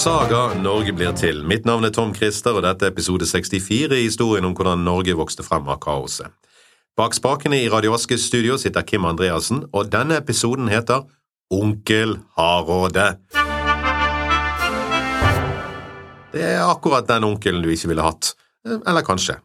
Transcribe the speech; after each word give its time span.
Saga 0.00 0.54
Norge 0.56 0.94
blir 0.96 1.10
til. 1.12 1.42
Mitt 1.44 1.66
navn 1.68 1.84
er 1.84 1.90
Tom 1.92 2.14
Christer, 2.16 2.54
og 2.56 2.62
dette 2.64 2.86
er 2.86 2.92
episode 2.94 3.26
64 3.28 3.92
i 3.98 4.06
historien 4.06 4.46
om 4.48 4.54
hvordan 4.56 4.80
Norge 4.80 5.12
vokste 5.12 5.44
frem 5.44 5.66
av 5.68 5.76
kaoset. 5.82 6.30
Bak 6.96 7.12
spakene 7.12 7.58
i 7.60 7.66
Radio 7.68 7.92
Askes 7.92 8.22
studio 8.30 8.56
sitter 8.56 8.86
Kim 8.88 9.04
Andreassen, 9.04 9.66
og 9.76 9.90
denne 9.92 10.16
episoden 10.16 10.70
heter 10.72 11.02
Onkel 11.52 12.14
Hardråde. 12.38 13.10
Det 16.32 16.46
er 16.48 16.64
akkurat 16.64 17.04
den 17.10 17.26
onkelen 17.28 17.60
du 17.60 17.68
ikke 17.68 17.90
ville 17.90 18.06
hatt. 18.06 18.30
Eller 18.64 19.04
kanskje. 19.04 19.36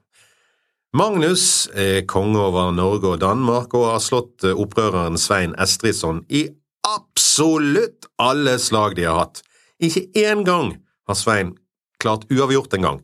Magnus 0.95 1.65
er 1.75 2.05
konge 2.07 2.39
over 2.39 2.71
Norge 2.71 3.11
og 3.17 3.19
Danmark 3.25 3.75
og 3.75 3.89
har 3.89 3.99
slått 3.99 4.47
opprøreren 4.53 5.19
Svein 5.19 5.57
Estrisson 5.59 6.23
i 6.31 6.45
absolutt 6.87 8.07
alle 8.23 8.55
slag 8.63 8.95
de 8.95 9.09
har 9.09 9.19
hatt. 9.25 9.43
Ikke 9.83 10.05
én 10.15 10.45
gang 10.47 10.75
har 11.07 11.17
Svein 11.19 11.55
klart 11.99 12.25
uavgjort 12.31 12.73
en 12.73 12.87
gang, 12.87 13.01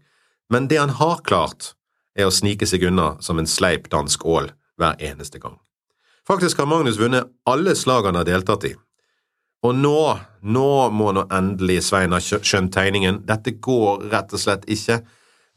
men 0.49 0.67
det 0.67 0.79
han 0.79 0.95
har 0.99 1.23
klart, 1.27 1.73
er 2.15 2.27
å 2.27 2.33
snike 2.33 2.67
seg 2.67 2.83
unna 2.89 3.15
som 3.23 3.39
en 3.39 3.47
sleip 3.47 3.87
dansk 3.91 4.25
ål 4.27 4.51
hver 4.79 4.99
eneste 4.99 5.39
gang. 5.39 5.55
Faktisk 6.27 6.59
har 6.59 6.67
Magnus 6.67 6.99
vunnet 6.99 7.29
alle 7.47 7.75
slag 7.75 8.09
han 8.09 8.19
har 8.19 8.27
deltatt 8.27 8.67
i. 8.67 8.73
Og 9.63 9.77
nå, 9.77 10.17
nå 10.41 10.69
må 10.89 11.11
nå 11.13 11.25
endelig 11.33 11.83
Svein 11.87 12.13
ha 12.15 12.19
skjønt 12.21 12.73
tegningen, 12.73 13.21
dette 13.27 13.53
går 13.61 14.07
rett 14.11 14.33
og 14.33 14.41
slett 14.41 14.65
ikke. 14.71 15.01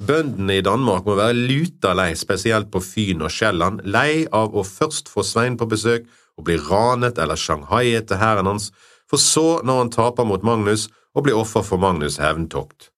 Bøndene 0.05 0.59
i 0.59 0.65
Danmark 0.65 1.07
må 1.09 1.17
være 1.17 1.37
luta 1.39 1.95
lei, 1.97 2.13
spesielt 2.19 2.71
på 2.73 2.83
Fyn 2.85 3.25
og 3.25 3.33
Sjælland, 3.33 3.85
lei 3.87 4.27
av 4.35 4.55
å 4.55 4.65
først 4.67 5.09
få 5.13 5.25
Svein 5.25 5.57
på 5.61 5.69
besøk 5.71 6.09
og 6.37 6.49
bli 6.49 6.59
ranet 6.69 7.21
eller 7.23 7.39
shanghaiet 7.39 8.11
til 8.11 8.21
hæren 8.21 8.51
hans, 8.51 8.73
for 9.09 9.21
så, 9.21 9.63
når 9.65 9.81
han 9.81 9.93
taper 9.95 10.27
mot 10.29 10.45
Magnus, 10.45 10.89
og 11.15 11.25
blir 11.25 11.39
offer 11.39 11.63
for 11.63 11.79
Magnus' 11.79 12.21
hevntokt. 12.23 12.91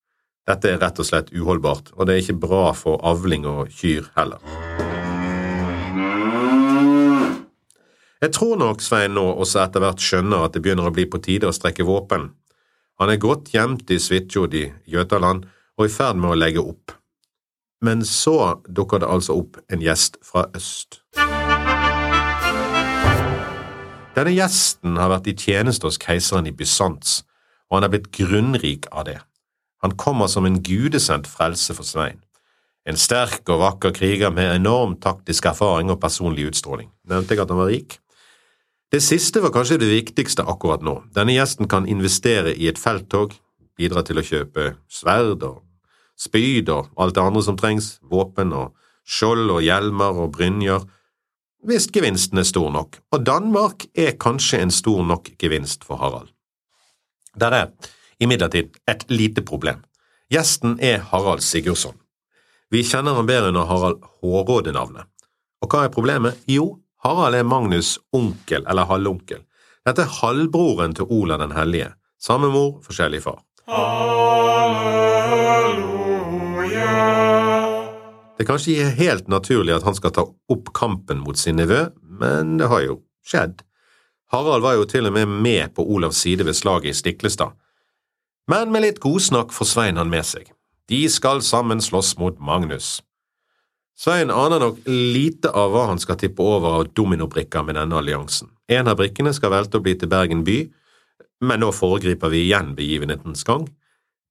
Dette 0.46 0.70
er 0.70 0.80
rett 0.80 0.98
og 1.02 1.06
slett 1.08 1.32
uholdbart, 1.34 1.92
og 1.96 2.06
det 2.06 2.14
er 2.14 2.22
ikke 2.22 2.40
bra 2.46 2.70
for 2.76 3.02
avling 3.04 3.46
og 3.50 3.68
kyr 3.72 4.08
heller. 4.16 4.42
Jeg 8.22 8.32
tror 8.32 8.56
nok 8.56 8.80
Svein 8.80 9.12
nå 9.14 9.24
også 9.42 9.60
etter 9.66 9.82
hvert 9.82 10.00
skjønner 10.00 10.46
at 10.46 10.54
det 10.54 10.62
begynner 10.64 10.88
å 10.88 10.94
bli 10.94 11.04
på 11.10 11.20
tide 11.22 11.50
å 11.50 11.54
strekke 11.54 11.84
våpen. 11.84 12.30
Han 12.96 13.12
er 13.12 13.20
godt 13.20 13.50
gjemt 13.52 13.90
i 13.92 13.98
Svitjod 14.00 14.54
i 14.56 14.70
Jøtaland 14.88 15.44
og 15.76 15.84
i 15.84 15.92
ferd 15.92 16.16
med 16.16 16.32
å 16.32 16.38
legge 16.38 16.62
opp. 16.64 16.94
Men 17.84 18.06
så 18.08 18.56
dukker 18.64 19.02
det 19.02 19.10
altså 19.12 19.36
opp 19.42 19.60
en 19.68 19.84
gjest 19.84 20.16
fra 20.24 20.46
øst. 20.56 21.02
Denne 24.16 24.32
gjesten 24.32 24.96
har 24.96 25.12
vært 25.12 25.28
i 25.28 25.36
tjeneste 25.36 25.84
hos 25.84 26.00
keiseren 26.00 26.48
i 26.48 26.54
Bysants, 26.56 27.20
og 27.70 27.78
han 27.78 27.86
er 27.86 27.92
blitt 27.92 28.12
grunnrik 28.14 28.86
av 28.92 29.08
det. 29.08 29.18
Han 29.84 29.96
kommer 29.98 30.30
som 30.30 30.46
en 30.46 30.62
gudesendt 30.64 31.28
frelse 31.30 31.74
for 31.76 31.86
Svein. 31.86 32.22
En 32.86 32.98
sterk 32.98 33.48
og 33.50 33.60
vakker 33.60 33.94
kriger 33.94 34.30
med 34.30 34.52
enorm 34.54 34.94
taktisk 35.02 35.48
erfaring 35.50 35.90
og 35.90 36.00
personlig 36.00 36.46
utstråling. 36.52 36.90
Nevnte 37.10 37.34
jeg 37.34 37.42
at 37.42 37.50
han 37.50 37.60
var 37.60 37.72
rik? 37.72 37.98
Det 38.94 39.02
siste 39.02 39.42
var 39.42 39.50
kanskje 39.54 39.80
det 39.82 39.90
viktigste 39.90 40.46
akkurat 40.46 40.84
nå. 40.86 41.00
Denne 41.14 41.34
gjesten 41.34 41.66
kan 41.66 41.88
investere 41.90 42.54
i 42.54 42.68
et 42.70 42.78
felttog, 42.78 43.34
bidra 43.76 44.04
til 44.06 44.22
å 44.22 44.24
kjøpe 44.24 44.76
sverd 44.86 45.42
og 45.42 45.64
spyd 46.16 46.70
og 46.72 46.92
alt 46.96 47.16
det 47.16 47.24
andre 47.24 47.42
som 47.44 47.58
trengs, 47.58 47.96
våpen 48.06 48.54
og 48.56 48.76
skjold 49.06 49.50
og 49.50 49.64
hjelmer 49.66 50.22
og 50.22 50.32
brynjer, 50.38 50.86
hvis 51.66 51.90
gevinsten 51.90 52.38
er 52.38 52.46
stor 52.46 52.70
nok, 52.70 53.00
og 53.10 53.26
Danmark 53.26 53.88
er 53.98 54.14
kanskje 54.22 54.62
en 54.62 54.70
stor 54.70 55.02
nok 55.02 55.32
gevinst 55.40 55.82
for 55.86 55.98
Harald. 55.98 56.30
Der 57.36 57.52
er 57.52 57.66
imidlertid 58.20 58.76
et 58.88 59.04
lite 59.12 59.42
problem. 59.42 59.82
Gjesten 60.32 60.78
er 60.80 61.04
Harald 61.12 61.44
Sigurdsson. 61.44 61.94
Vi 62.70 62.82
kjenner 62.82 63.14
ham 63.14 63.26
bedre 63.28 63.48
under 63.52 63.68
Harald 63.68 64.00
Hårråde-navnet. 64.22 65.04
Og 65.62 65.68
hva 65.70 65.84
er 65.86 65.92
problemet? 65.94 66.34
Jo, 66.50 66.80
Harald 67.04 67.36
er 67.38 67.44
Magnus' 67.46 67.98
onkel 68.16 68.64
eller 68.66 68.88
halvonkel. 68.90 69.44
Dette 69.86 70.02
er 70.02 70.14
halvbroren 70.20 70.94
til 70.96 71.06
Olav 71.12 71.38
den 71.44 71.54
hellige. 71.54 71.92
Samme 72.18 72.48
mor, 72.50 72.80
forskjellig 72.82 73.22
far. 73.22 73.38
Halleluja. 73.70 74.96
Det 78.36 78.44
er 78.44 78.50
kanskje 78.50 78.90
helt 78.98 79.28
naturlig 79.32 79.76
at 79.76 79.86
han 79.86 79.94
skal 79.96 80.12
ta 80.16 80.26
opp 80.26 80.72
kampen 80.76 81.22
mot 81.22 81.38
sin 81.38 81.56
nevø, 81.60 81.86
men 82.02 82.56
det 82.60 82.68
har 82.72 82.82
jo 82.84 82.98
skjedd. 83.26 83.62
Harald 84.32 84.62
var 84.62 84.74
jo 84.74 84.84
til 84.90 85.06
og 85.06 85.14
med 85.14 85.26
med 85.26 85.74
på 85.74 85.84
Olavs 85.84 86.16
side 86.24 86.44
ved 86.46 86.54
slaget 86.54 86.90
i 86.90 86.98
Stiklestad. 86.98 87.54
Men 88.50 88.72
med 88.72 88.82
litt 88.82 89.00
godsnakk 89.02 89.52
får 89.54 89.70
Svein 89.70 89.98
han 89.98 90.10
med 90.10 90.26
seg. 90.26 90.50
De 90.90 91.06
skal 91.10 91.42
sammen 91.42 91.80
slåss 91.82 92.14
mot 92.18 92.38
Magnus. 92.38 93.00
Svein 93.96 94.30
aner 94.30 94.60
nok 94.60 94.82
lite 94.86 95.50
av 95.50 95.72
hva 95.72 95.86
han 95.88 95.98
skal 96.02 96.18
tippe 96.20 96.44
over 96.44 96.80
av 96.80 96.90
dominobrikker 96.94 97.64
med 97.64 97.78
denne 97.78 97.96
alliansen. 97.96 98.50
En 98.68 98.90
av 98.90 98.98
brikkene 98.98 99.32
skal 99.34 99.54
velte 99.54 99.80
og 99.80 99.86
bli 99.86 99.96
til 99.98 100.10
Bergen 100.12 100.44
by, 100.46 100.58
men 101.46 101.62
nå 101.62 101.72
foregriper 101.72 102.30
vi 102.32 102.44
igjen 102.44 102.74
begivenhetens 102.76 103.44
gang. 103.46 103.66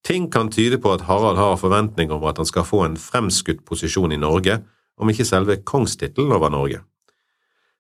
Ting 0.06 0.30
kan 0.32 0.52
tyde 0.54 0.78
på 0.78 0.92
at 0.94 1.08
Harald 1.10 1.40
har 1.42 1.58
forventninger 1.58 2.14
om 2.14 2.28
at 2.30 2.38
han 2.38 2.46
skal 2.46 2.68
få 2.68 2.84
en 2.86 3.00
fremskutt 3.00 3.66
posisjon 3.66 4.14
i 4.14 4.22
Norge, 4.22 4.60
om 5.02 5.10
ikke 5.10 5.26
selve 5.28 5.58
kongstittelen 5.66 6.32
over 6.32 6.54
Norge. 6.54 6.84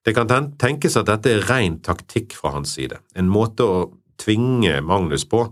Det 0.06 0.14
kan 0.14 0.30
tenkes 0.62 0.98
at 1.00 1.10
dette 1.10 1.32
er 1.32 1.46
ren 1.50 1.80
taktikk 1.82 2.36
fra 2.38 2.54
hans 2.54 2.76
side, 2.78 3.00
en 3.18 3.30
måte 3.32 3.66
å 3.66 3.78
tvinge 4.22 4.78
Magnus 4.86 5.26
på, 5.28 5.48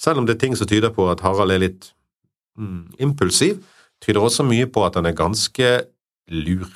selv 0.00 0.22
om 0.22 0.26
det 0.26 0.38
er 0.38 0.44
ting 0.46 0.56
som 0.56 0.68
tyder 0.68 0.92
på 0.94 1.04
at 1.12 1.20
Harald 1.20 1.52
er 1.52 1.60
litt 1.66 1.90
mm, 2.56 2.96
impulsiv, 3.04 3.60
tyder 4.00 4.24
også 4.24 4.46
mye 4.48 4.68
på 4.72 4.86
at 4.86 4.96
han 4.96 5.08
er 5.10 5.18
ganske 5.18 5.72
lur. 6.32 6.70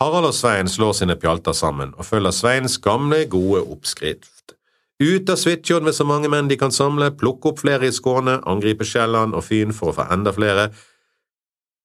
Harald 0.00 0.30
og 0.30 0.32
Svein 0.34 0.70
slår 0.72 0.94
sine 0.96 1.16
pjalter 1.20 1.52
sammen 1.52 1.92
og 1.98 2.06
følger 2.08 2.32
Sveins 2.32 2.78
gamle, 2.80 3.26
gode 3.28 3.60
oppskrift. 3.68 4.54
Ut 5.00 5.28
av 5.32 5.36
Svitjod 5.40 5.84
med 5.84 5.96
så 5.96 6.06
mange 6.08 6.28
menn 6.32 6.48
de 6.48 6.56
kan 6.60 6.72
samle, 6.72 7.10
plukke 7.20 7.52
opp 7.52 7.60
flere 7.60 7.88
i 7.88 7.92
Skåne, 7.92 8.38
angripe 8.48 8.84
Sjælland 8.88 9.36
og 9.36 9.44
Fyn 9.44 9.76
for 9.76 9.92
å 9.92 9.98
få 9.98 10.08
enda 10.12 10.32
flere, 10.32 10.70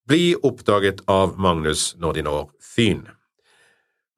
bli 0.08 0.32
oppdaget 0.36 1.04
av 1.12 1.36
Magnus 1.42 1.94
når 2.00 2.18
de 2.18 2.26
når 2.28 2.42
Fyn. 2.64 3.06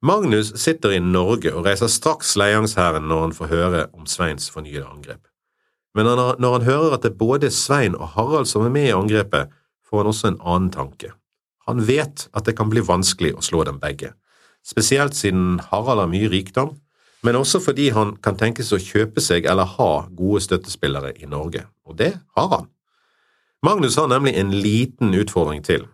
Magnus 0.02 0.52
sitter 0.54 0.92
i 0.94 0.98
Norge 1.02 1.50
og 1.50 1.64
reiser 1.66 1.90
straks 1.90 2.36
Leiangshæren 2.38 3.08
når 3.10 3.22
han 3.24 3.32
får 3.34 3.48
høre 3.50 3.80
om 3.98 4.06
Sveins 4.06 4.46
fornyede 4.54 4.86
angrep. 4.86 5.24
Men 5.94 6.06
når 6.38 6.52
han 6.52 6.66
hører 6.68 6.94
at 6.94 7.02
det 7.02 7.10
er 7.10 7.18
både 7.18 7.50
Svein 7.50 7.96
og 7.98 8.12
Harald 8.14 8.46
som 8.46 8.62
er 8.62 8.70
med 8.70 8.86
i 8.86 8.94
angrepet, 8.94 9.50
får 9.90 9.98
han 9.98 10.10
også 10.12 10.30
en 10.30 10.40
annen 10.40 10.70
tanke. 10.70 11.10
Han 11.66 11.82
vet 11.88 12.28
at 12.30 12.46
det 12.46 12.54
kan 12.56 12.70
bli 12.70 12.84
vanskelig 12.86 13.34
å 13.34 13.42
slå 13.42 13.64
dem 13.66 13.80
begge, 13.82 14.12
spesielt 14.62 15.18
siden 15.18 15.58
Harald 15.72 16.04
har 16.04 16.12
mye 16.12 16.30
rikdom, 16.30 16.76
men 17.26 17.34
også 17.34 17.58
fordi 17.58 17.90
han 17.90 18.14
kan 18.22 18.38
tenkes 18.38 18.70
å 18.70 18.78
kjøpe 18.78 19.20
seg 19.24 19.50
eller 19.50 19.66
ha 19.66 19.92
gode 20.14 20.44
støttespillere 20.46 21.16
i 21.18 21.26
Norge, 21.26 21.66
og 21.82 21.98
det 21.98 22.12
har 22.38 22.52
han. 22.54 22.68
Magnus 23.66 23.98
har 23.98 24.06
nemlig 24.06 24.38
en 24.38 24.54
liten 24.54 25.10
utfordring 25.18 25.64
til. 25.66 25.88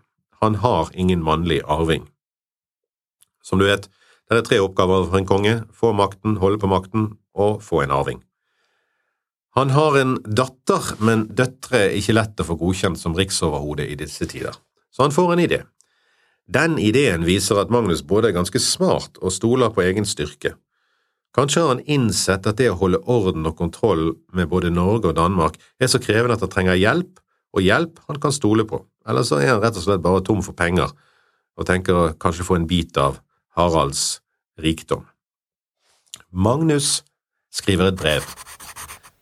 Han 0.44 0.60
har 0.60 0.92
ingen 0.92 1.24
mannlig 1.24 1.62
arving. 1.64 2.04
Som 3.44 3.60
du 3.60 3.66
vet, 3.68 3.90
det 4.30 4.40
er 4.40 4.46
tre 4.46 4.60
oppgaver 4.64 5.04
for 5.10 5.20
en 5.20 5.28
konge– 5.28 5.58
få 5.80 5.92
makten, 5.96 6.38
holde 6.40 6.60
på 6.62 6.70
makten 6.70 7.10
og 7.36 7.60
få 7.62 7.84
en 7.84 7.92
arving. 7.92 8.22
Han 9.54 9.70
har 9.70 9.98
en 10.00 10.16
datter, 10.24 10.94
men 10.98 11.28
døtre 11.30 11.84
er 11.84 11.98
ikke 11.98 12.16
lett 12.16 12.40
å 12.42 12.46
få 12.48 12.56
godkjent 12.58 12.98
som 12.98 13.14
riksoverhode 13.14 13.86
i 13.86 13.94
disse 14.00 14.26
tider, 14.26 14.56
så 14.90 15.04
han 15.04 15.14
får 15.14 15.34
en 15.34 15.44
idé. 15.44 15.60
Den 16.50 16.74
ideen 16.82 17.22
viser 17.24 17.60
at 17.60 17.70
Magnus 17.72 18.02
både 18.04 18.32
er 18.32 18.36
ganske 18.36 18.60
smart 18.60 19.20
og 19.22 19.32
stoler 19.32 19.70
på 19.72 19.84
egen 19.84 20.08
styrke. 20.08 20.56
Kanskje 21.34 21.62
har 21.62 21.70
han 21.72 21.84
innsett 21.90 22.46
at 22.46 22.58
det 22.58 22.68
å 22.72 22.80
holde 22.80 23.00
orden 23.10 23.46
og 23.48 23.56
kontroll 23.58 24.12
med 24.34 24.50
både 24.50 24.72
Norge 24.74 25.12
og 25.12 25.16
Danmark 25.18 25.56
er 25.82 25.90
så 25.90 26.00
krevende 26.02 26.36
at 26.36 26.44
han 26.44 26.52
trenger 26.52 26.78
hjelp, 26.78 27.20
og 27.54 27.62
hjelp 27.62 28.02
han 28.08 28.18
kan 28.22 28.34
stole 28.34 28.66
på, 28.66 28.82
eller 29.06 29.26
så 29.26 29.38
er 29.38 29.54
han 29.54 29.62
rett 29.62 29.78
og 29.78 29.86
slett 29.86 30.02
bare 30.02 30.22
tom 30.26 30.42
for 30.42 30.56
penger 30.58 30.90
og 31.54 31.66
tenker 31.68 31.94
å 31.94 32.06
kanskje 32.18 32.46
få 32.46 32.58
en 32.58 32.66
bit 32.66 32.96
av 32.98 33.20
Haralds 33.54 34.20
rikdom. 34.58 35.04
Magnus 36.30 37.04
skriver 37.52 37.92
et 37.92 37.98
brev. 37.98 38.22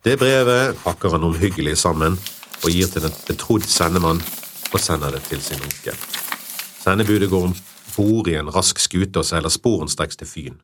Det 0.05 0.19
brevet 0.19 0.79
pakker 0.85 1.13
han 1.13 1.27
omhyggelig 1.27 1.77
sammen 1.79 2.17
og 2.63 2.71
gir 2.73 2.89
til 2.89 3.05
en 3.05 3.19
betrodd 3.27 3.67
sendemann 3.69 4.23
og 4.73 4.81
sender 4.81 5.13
det 5.13 5.21
til 5.27 5.43
sin 5.45 5.61
onkel. 5.61 5.99
Sendebudet 6.81 7.29
går 7.31 7.51
om 7.51 7.57
bord 7.97 8.31
i 8.33 8.39
en 8.41 8.49
rask 8.55 8.81
skute 8.81 9.21
og 9.21 9.29
seiler 9.29 9.53
sporenstreks 9.53 10.17
til 10.17 10.31
Fyn. 10.31 10.57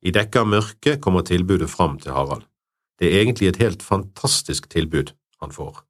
I 0.00 0.14
dekket 0.14 0.40
av 0.40 0.48
mørket 0.48 1.02
kommer 1.04 1.26
tilbudet 1.28 1.68
fram 1.70 1.98
til 2.00 2.16
Harald. 2.16 2.46
Det 2.98 3.10
er 3.10 3.20
egentlig 3.20 3.50
et 3.50 3.60
helt 3.60 3.82
fantastisk 3.82 4.70
tilbud 4.70 5.12
han 5.42 5.52
får. 5.52 5.84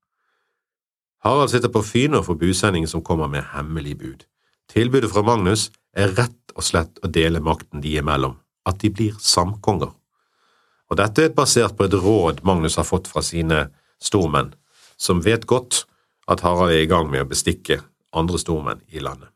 Harald 1.23 1.55
sitter 1.55 1.71
på 1.71 1.85
Fyn 1.87 2.19
og 2.19 2.27
får 2.27 2.41
budsending 2.43 2.89
som 2.91 3.05
kommer 3.05 3.31
med 3.31 3.47
hemmelig 3.55 3.99
bud. 3.99 4.27
Tilbudet 4.69 5.11
fra 5.13 5.25
Magnus 5.25 5.69
er 5.97 6.13
rett 6.17 6.53
og 6.55 6.65
slett 6.67 7.01
å 7.03 7.11
dele 7.13 7.41
makten 7.45 7.83
de 7.85 7.97
imellom, 8.01 8.37
at 8.69 8.81
de 8.83 8.91
blir 8.93 9.17
samkonger. 9.21 9.95
og 10.89 10.97
dette 10.97 11.25
er 11.25 11.35
basert 11.37 11.77
på 11.77 11.85
et 11.85 11.93
råd 11.93 12.39
Magnus 12.49 12.77
har 12.77 12.85
fått 12.89 13.09
fra 13.09 13.21
sine 13.21 13.69
stormenn, 14.01 14.55
som 14.97 15.21
vet 15.21 15.45
godt 15.47 15.85
at 16.27 16.41
Harald 16.41 16.73
er 16.73 16.85
i 16.85 16.89
gang 16.89 17.11
med 17.11 17.27
å 17.27 17.29
bestikke 17.29 17.83
andre 18.17 18.39
stormenn 18.41 18.81
i 18.89 19.03
landet. 19.05 19.29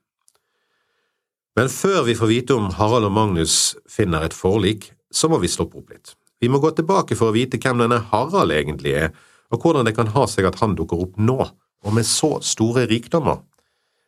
Men 1.57 1.69
før 1.69 2.07
vi 2.07 2.17
får 2.17 2.31
vite 2.31 2.57
om 2.57 2.71
Harald 2.79 3.05
og 3.05 3.13
Magnus 3.13 3.77
finner 3.89 4.25
et 4.25 4.37
forlik, 4.37 4.93
så 5.13 5.29
må 5.29 5.37
vi 5.43 5.51
stoppe 5.53 5.77
opp 5.83 5.93
litt. 5.93 6.15
Vi 6.41 6.49
må 6.49 6.59
gå 6.59 6.73
tilbake 6.73 7.17
for 7.19 7.29
å 7.29 7.37
vite 7.37 7.61
hvem 7.61 7.85
denne 7.85 8.01
Harald 8.09 8.55
egentlig 8.57 8.97
er, 8.97 9.11
og 9.53 9.61
hvordan 9.61 9.85
det 9.85 9.93
kan 9.99 10.09
ha 10.15 10.25
seg 10.27 10.49
at 10.49 10.57
han 10.63 10.77
dukker 10.79 11.05
opp 11.05 11.21
nå, 11.21 11.37
og 11.85 11.93
med 11.93 12.09
så 12.09 12.39
store 12.41 12.87
rikdommer. 12.89 13.43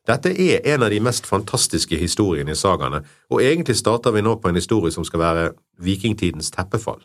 Dette 0.05 0.35
er 0.37 0.61
en 0.75 0.83
av 0.85 0.91
de 0.93 1.01
mest 1.01 1.25
fantastiske 1.25 1.97
historiene 1.97 2.53
i 2.53 2.59
sagaene, 2.59 3.01
og 3.33 3.41
egentlig 3.41 3.79
starter 3.79 4.13
vi 4.13 4.23
nå 4.25 4.37
på 4.37 4.51
en 4.51 4.59
historie 4.61 4.93
som 4.93 5.05
skal 5.09 5.23
være 5.23 5.45
vikingtidens 5.81 6.53
teppefall. 6.53 7.01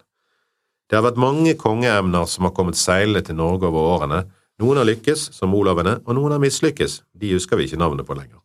Det 0.90 0.98
har 0.98 1.06
vært 1.06 1.22
mange 1.22 1.54
kongeemner 1.56 2.28
som 2.28 2.48
har 2.48 2.56
kommet 2.58 2.80
seilende 2.80 3.22
til 3.24 3.38
Norge 3.40 3.70
over 3.70 3.88
årene, 3.94 4.24
noen 4.60 4.82
har 4.82 4.88
lykkes, 4.90 5.30
som 5.38 5.54
Olavene, 5.56 6.02
og 6.04 6.18
noen 6.18 6.36
har 6.36 6.44
mislykkes, 6.44 7.04
de 7.16 7.32
husker 7.38 7.60
vi 7.60 7.70
ikke 7.70 7.80
navnet 7.80 8.08
på 8.08 8.18
lenger. 8.18 8.42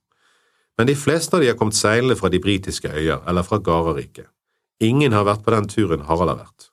Men 0.79 0.87
de 0.87 0.95
fleste 0.99 1.35
av 1.35 1.43
de 1.43 1.51
har 1.51 1.59
kommet 1.59 1.79
seilende 1.79 2.15
fra 2.19 2.31
de 2.31 2.39
britiske 2.43 2.91
øyer 2.91 3.27
eller 3.27 3.47
fra 3.47 3.59
Gareriket. 3.59 4.29
Ingen 4.83 5.15
har 5.15 5.27
vært 5.27 5.43
på 5.43 5.55
den 5.55 5.67
turen 5.71 6.07
Harald 6.07 6.31
har 6.31 6.45
vært. 6.45 6.71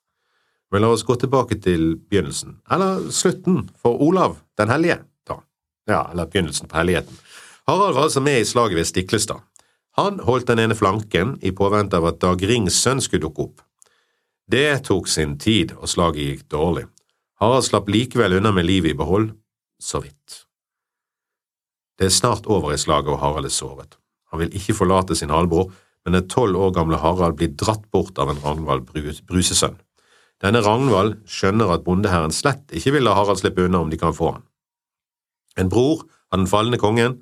Men 0.72 0.86
la 0.86 0.92
oss 0.94 1.06
gå 1.06 1.18
tilbake 1.20 1.58
til 1.62 1.96
begynnelsen, 1.98 2.60
eller 2.72 3.10
slutten, 3.12 3.70
for 3.82 4.02
Olav 4.02 4.38
den 4.58 4.70
hellige, 4.70 5.02
da. 5.28 5.42
Ja, 5.90 6.06
eller 6.12 6.30
begynnelsen 6.30 6.70
på 6.70 6.78
helligheten. 6.78 7.18
Harald 7.68 7.96
var 7.96 8.08
altså 8.08 8.22
med 8.24 8.42
i 8.42 8.46
slaget 8.46 8.78
ved 8.80 8.88
Stiklestad. 8.90 9.42
Han 10.00 10.20
holdt 10.24 10.48
den 10.48 10.60
ene 10.60 10.76
flanken 10.76 11.36
i 11.44 11.52
påvente 11.52 12.00
av 12.00 12.08
at 12.10 12.22
Dag 12.24 12.42
Rings 12.48 12.78
sønn 12.80 13.02
skulle 13.04 13.26
dukke 13.26 13.48
opp. 13.50 13.62
Det 14.52 14.84
tok 14.88 15.08
sin 15.08 15.38
tid, 15.40 15.76
og 15.78 15.90
slaget 15.92 16.22
gikk 16.22 16.48
dårlig. 16.52 16.86
Harald 17.42 17.66
slapp 17.68 17.90
likevel 17.90 18.38
unna 18.40 18.52
med 18.56 18.68
livet 18.68 18.94
i 18.94 18.98
behold, 18.98 19.32
så 19.82 20.02
vidt. 20.04 20.46
Det 22.00 22.08
er 22.08 22.16
snart 22.16 22.48
over 22.50 22.74
i 22.74 22.80
slaget, 22.82 23.12
og 23.14 23.22
Harald 23.22 23.48
er 23.48 23.54
såret. 23.54 23.98
Han 24.32 24.42
vil 24.42 24.56
ikke 24.58 24.76
forlate 24.78 25.16
sin 25.16 25.30
halvbror, 25.34 25.72
men 26.06 26.16
den 26.18 26.28
tolv 26.32 26.58
år 26.58 26.72
gamle 26.76 26.98
Harald 26.98 27.38
blir 27.38 27.52
dratt 27.54 27.84
bort 27.94 28.18
av 28.20 28.32
en 28.32 28.40
Ragnvald 28.42 28.88
Brusesønn. 29.28 29.78
Denne 30.42 30.64
Ragnvald 30.66 31.20
skjønner 31.30 31.76
at 31.76 31.84
bondeherren 31.86 32.34
slett 32.34 32.72
ikke 32.74 32.96
vil 32.96 33.06
la 33.06 33.14
Harald 33.18 33.42
slippe 33.44 33.68
unna 33.68 33.84
om 33.84 33.92
de 33.92 34.00
kan 34.02 34.16
få 34.18 34.32
han. 34.38 34.46
En 35.60 35.70
bror 35.70 36.08
av 36.32 36.40
den 36.40 36.50
falne 36.50 36.80
kongen, 36.82 37.20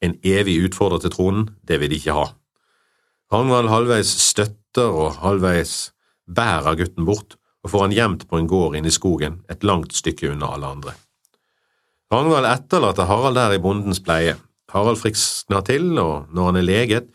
en 0.00 0.16
evig 0.24 0.58
utfordrer 0.66 1.02
til 1.04 1.12
tronen, 1.14 1.50
det 1.66 1.80
vil 1.80 1.92
de 1.92 2.00
ikke 2.00 2.16
ha. 2.16 2.26
Ragnvald 3.30 3.70
halvveis 3.70 4.10
støtter 4.24 4.88
og 4.90 5.20
halvveis 5.22 5.92
bærer 6.26 6.78
gutten 6.78 7.06
bort 7.06 7.36
og 7.62 7.72
får 7.72 7.86
han 7.86 7.94
gjemt 7.94 8.26
på 8.28 8.40
en 8.40 8.48
gård 8.48 8.76
inne 8.78 8.88
i 8.88 8.94
skogen, 8.94 9.40
et 9.52 9.64
langt 9.66 9.94
stykke 9.96 10.32
unna 10.32 10.54
alle 10.54 10.70
andre. 10.74 10.94
Ragnvald 12.10 12.48
etterlater 12.48 13.06
Harald 13.06 13.38
der 13.38 13.54
i 13.54 13.62
bondens 13.62 14.00
pleie. 14.02 14.34
Harald 14.72 14.98
friksner 14.98 15.62
til, 15.66 15.92
og 15.98 16.30
når 16.34 16.48
han 16.48 16.58
er 16.58 16.66
leget, 16.66 17.10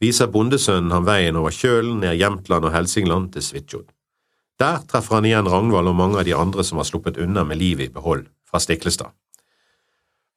viser 0.00 0.30
bondesønnen 0.32 0.94
ham 0.94 1.04
veien 1.08 1.36
over 1.36 1.52
kjølen, 1.52 1.98
ned 2.00 2.16
Jämtland 2.16 2.64
og 2.64 2.72
Helsingland 2.72 3.32
til 3.34 3.44
Svitjod. 3.44 3.88
Der 4.60 4.80
treffer 4.88 5.18
han 5.18 5.28
igjen 5.28 5.48
Ragnvald 5.48 5.88
og 5.88 5.96
mange 5.96 6.20
av 6.20 6.28
de 6.28 6.36
andre 6.36 6.64
som 6.64 6.80
har 6.80 6.88
sluppet 6.88 7.20
unna 7.20 7.44
med 7.44 7.60
livet 7.60 7.90
i 7.90 7.92
behold, 7.92 8.26
fra 8.48 8.60
Stiklestad. 8.60 9.12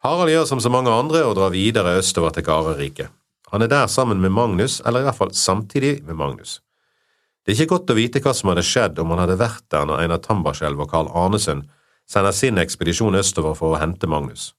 Harald 0.04 0.34
gjør 0.34 0.48
som 0.50 0.60
så 0.60 0.68
mange 0.68 0.92
andre 0.92 1.22
og 1.24 1.38
drar 1.38 1.54
videre 1.54 1.96
østover 1.96 2.34
til 2.36 2.44
Gareriket. 2.44 3.12
Han 3.54 3.64
er 3.64 3.70
der 3.72 3.88
sammen 3.88 4.20
med 4.20 4.34
Magnus, 4.36 4.82
eller 4.86 5.00
i 5.00 5.06
hvert 5.08 5.16
fall 5.16 5.32
samtidig 5.32 6.02
med 6.04 6.18
Magnus. 6.20 6.58
Det 7.46 7.54
er 7.54 7.62
ikke 7.62 7.76
godt 7.78 7.94
å 7.94 7.96
vite 7.96 8.20
hva 8.24 8.34
som 8.36 8.52
hadde 8.52 8.66
skjedd 8.68 9.00
om 9.00 9.14
han 9.14 9.22
hadde 9.24 9.40
vært 9.40 9.64
der 9.72 9.88
når 9.88 10.04
Einar 10.04 10.20
Tambarskjelv 10.24 10.84
og 10.84 10.92
Karl 10.92 11.12
Arnesen 11.12 11.64
sender 12.10 12.36
sin 12.36 12.60
ekspedisjon 12.60 13.16
østover 13.16 13.56
for 13.56 13.76
å 13.76 13.80
hente 13.80 14.10
Magnus. 14.12 14.52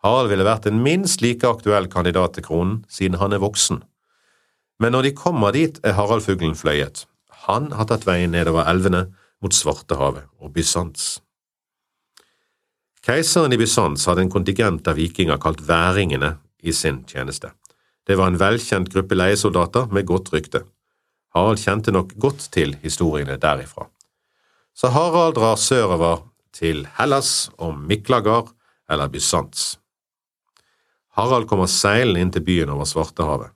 Harald 0.00 0.32
ville 0.32 0.48
vært 0.48 0.70
en 0.70 0.80
minst 0.80 1.20
like 1.20 1.44
aktuell 1.44 1.88
kandidat 1.92 2.38
til 2.38 2.46
kronen, 2.48 2.82
siden 2.88 3.20
han 3.20 3.36
er 3.36 3.44
voksen. 3.44 3.82
Men 4.80 4.96
når 4.96 5.10
de 5.10 5.16
kommer 5.16 5.52
dit, 5.52 5.76
er 5.84 5.98
Haraldfuglen 5.98 6.56
fløyet. 6.56 7.04
Han 7.44 7.68
har 7.76 7.88
tatt 7.88 8.08
veien 8.08 8.32
nedover 8.32 8.64
elvene 8.64 9.10
mot 9.44 9.52
Svartehavet 9.52 10.24
og 10.40 10.54
Bysants. 10.56 11.18
Keiseren 13.00 13.52
i 13.52 13.56
Bysants 13.56 14.04
hadde 14.10 14.26
en 14.26 14.32
kontingent 14.32 14.88
av 14.90 14.98
vikinger 15.00 15.38
kalt 15.40 15.62
væringene 15.64 16.34
i 16.60 16.72
sin 16.76 17.00
tjeneste. 17.08 17.54
Det 18.04 18.18
var 18.20 18.28
en 18.28 18.40
velkjent 18.40 18.90
gruppe 18.92 19.16
leiesoldater 19.16 19.88
med 19.94 20.04
godt 20.08 20.28
rykte. 20.34 20.66
Harald 21.32 21.62
kjente 21.62 21.94
nok 21.94 22.12
godt 22.20 22.50
til 22.52 22.74
historiene 22.82 23.38
derifra. 23.40 23.86
Så 24.76 24.90
Harald 24.92 25.38
drar 25.38 25.56
sørover 25.56 26.26
til 26.52 26.84
Hellas 26.98 27.48
og 27.56 27.78
Miklagard 27.78 28.52
eller 28.90 29.08
Bysants. 29.08 29.78
Harald 31.16 31.48
kommer 31.48 31.70
seilende 31.72 32.20
inn 32.20 32.34
til 32.34 32.44
byen 32.44 32.74
over 32.74 32.84
Svartehavet. 32.84 33.54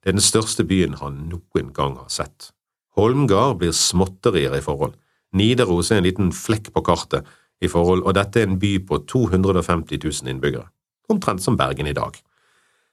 Det 0.00 0.12
er 0.12 0.16
den 0.16 0.24
største 0.24 0.64
byen 0.64 0.94
han 1.02 1.24
noen 1.32 1.74
gang 1.74 1.98
har 1.98 2.08
sett. 2.12 2.52
Holmgard 2.94 3.58
blir 3.58 3.74
småtterier 3.74 4.54
i 4.56 4.62
forhold. 4.62 4.94
Nidaros 5.34 5.90
er 5.90 6.00
en 6.00 6.06
liten 6.06 6.32
flekk 6.34 6.70
på 6.74 6.82
kartet 6.86 7.26
i 7.60 7.68
forhold, 7.68 8.02
og 8.02 8.14
dette 8.16 8.40
er 8.40 8.48
en 8.48 8.58
by 8.60 8.76
på 8.88 9.02
250 9.10 10.00
000 10.04 10.32
innbyggere, 10.32 10.68
omtrent 11.08 11.42
som 11.44 11.58
Bergen 11.60 11.88
i 11.90 11.96
dag. 11.96 12.16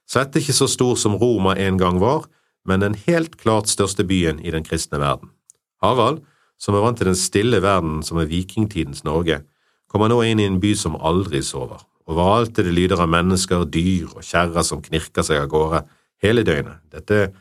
Slett 0.08 0.36
ikke 0.40 0.56
så 0.56 0.68
stor 0.70 0.96
som 0.96 1.16
Roma 1.20 1.54
en 1.56 1.78
gang 1.80 2.00
var, 2.00 2.26
men 2.68 2.80
den 2.84 2.96
helt 3.06 3.36
klart 3.40 3.68
største 3.68 4.04
byen 4.04 4.40
i 4.40 4.52
den 4.52 4.64
kristne 4.64 5.00
verden. 5.00 5.30
Harald, 5.82 6.22
som 6.58 6.74
er 6.74 6.82
vant 6.82 6.98
til 6.98 7.08
den 7.08 7.18
stille 7.18 7.60
verden 7.62 8.02
som 8.02 8.18
er 8.18 8.28
vikingtidens 8.28 9.04
Norge, 9.06 9.42
kommer 9.88 10.10
nå 10.10 10.20
inn 10.26 10.40
i 10.40 10.48
en 10.48 10.60
by 10.60 10.74
som 10.76 10.96
aldri 10.96 11.40
sover. 11.44 11.80
Overalt 12.08 12.58
er 12.58 12.66
det 12.66 12.74
lyder 12.76 13.02
av 13.04 13.10
mennesker, 13.12 13.66
dyr 13.68 14.08
og 14.14 14.24
kjerrer 14.24 14.64
som 14.64 14.82
knirker 14.84 15.24
seg 15.24 15.42
av 15.42 15.50
gårde 15.52 15.82
hele 16.24 16.44
døgnet. 16.44 16.80
Dette 16.92 17.20
er 17.20 17.32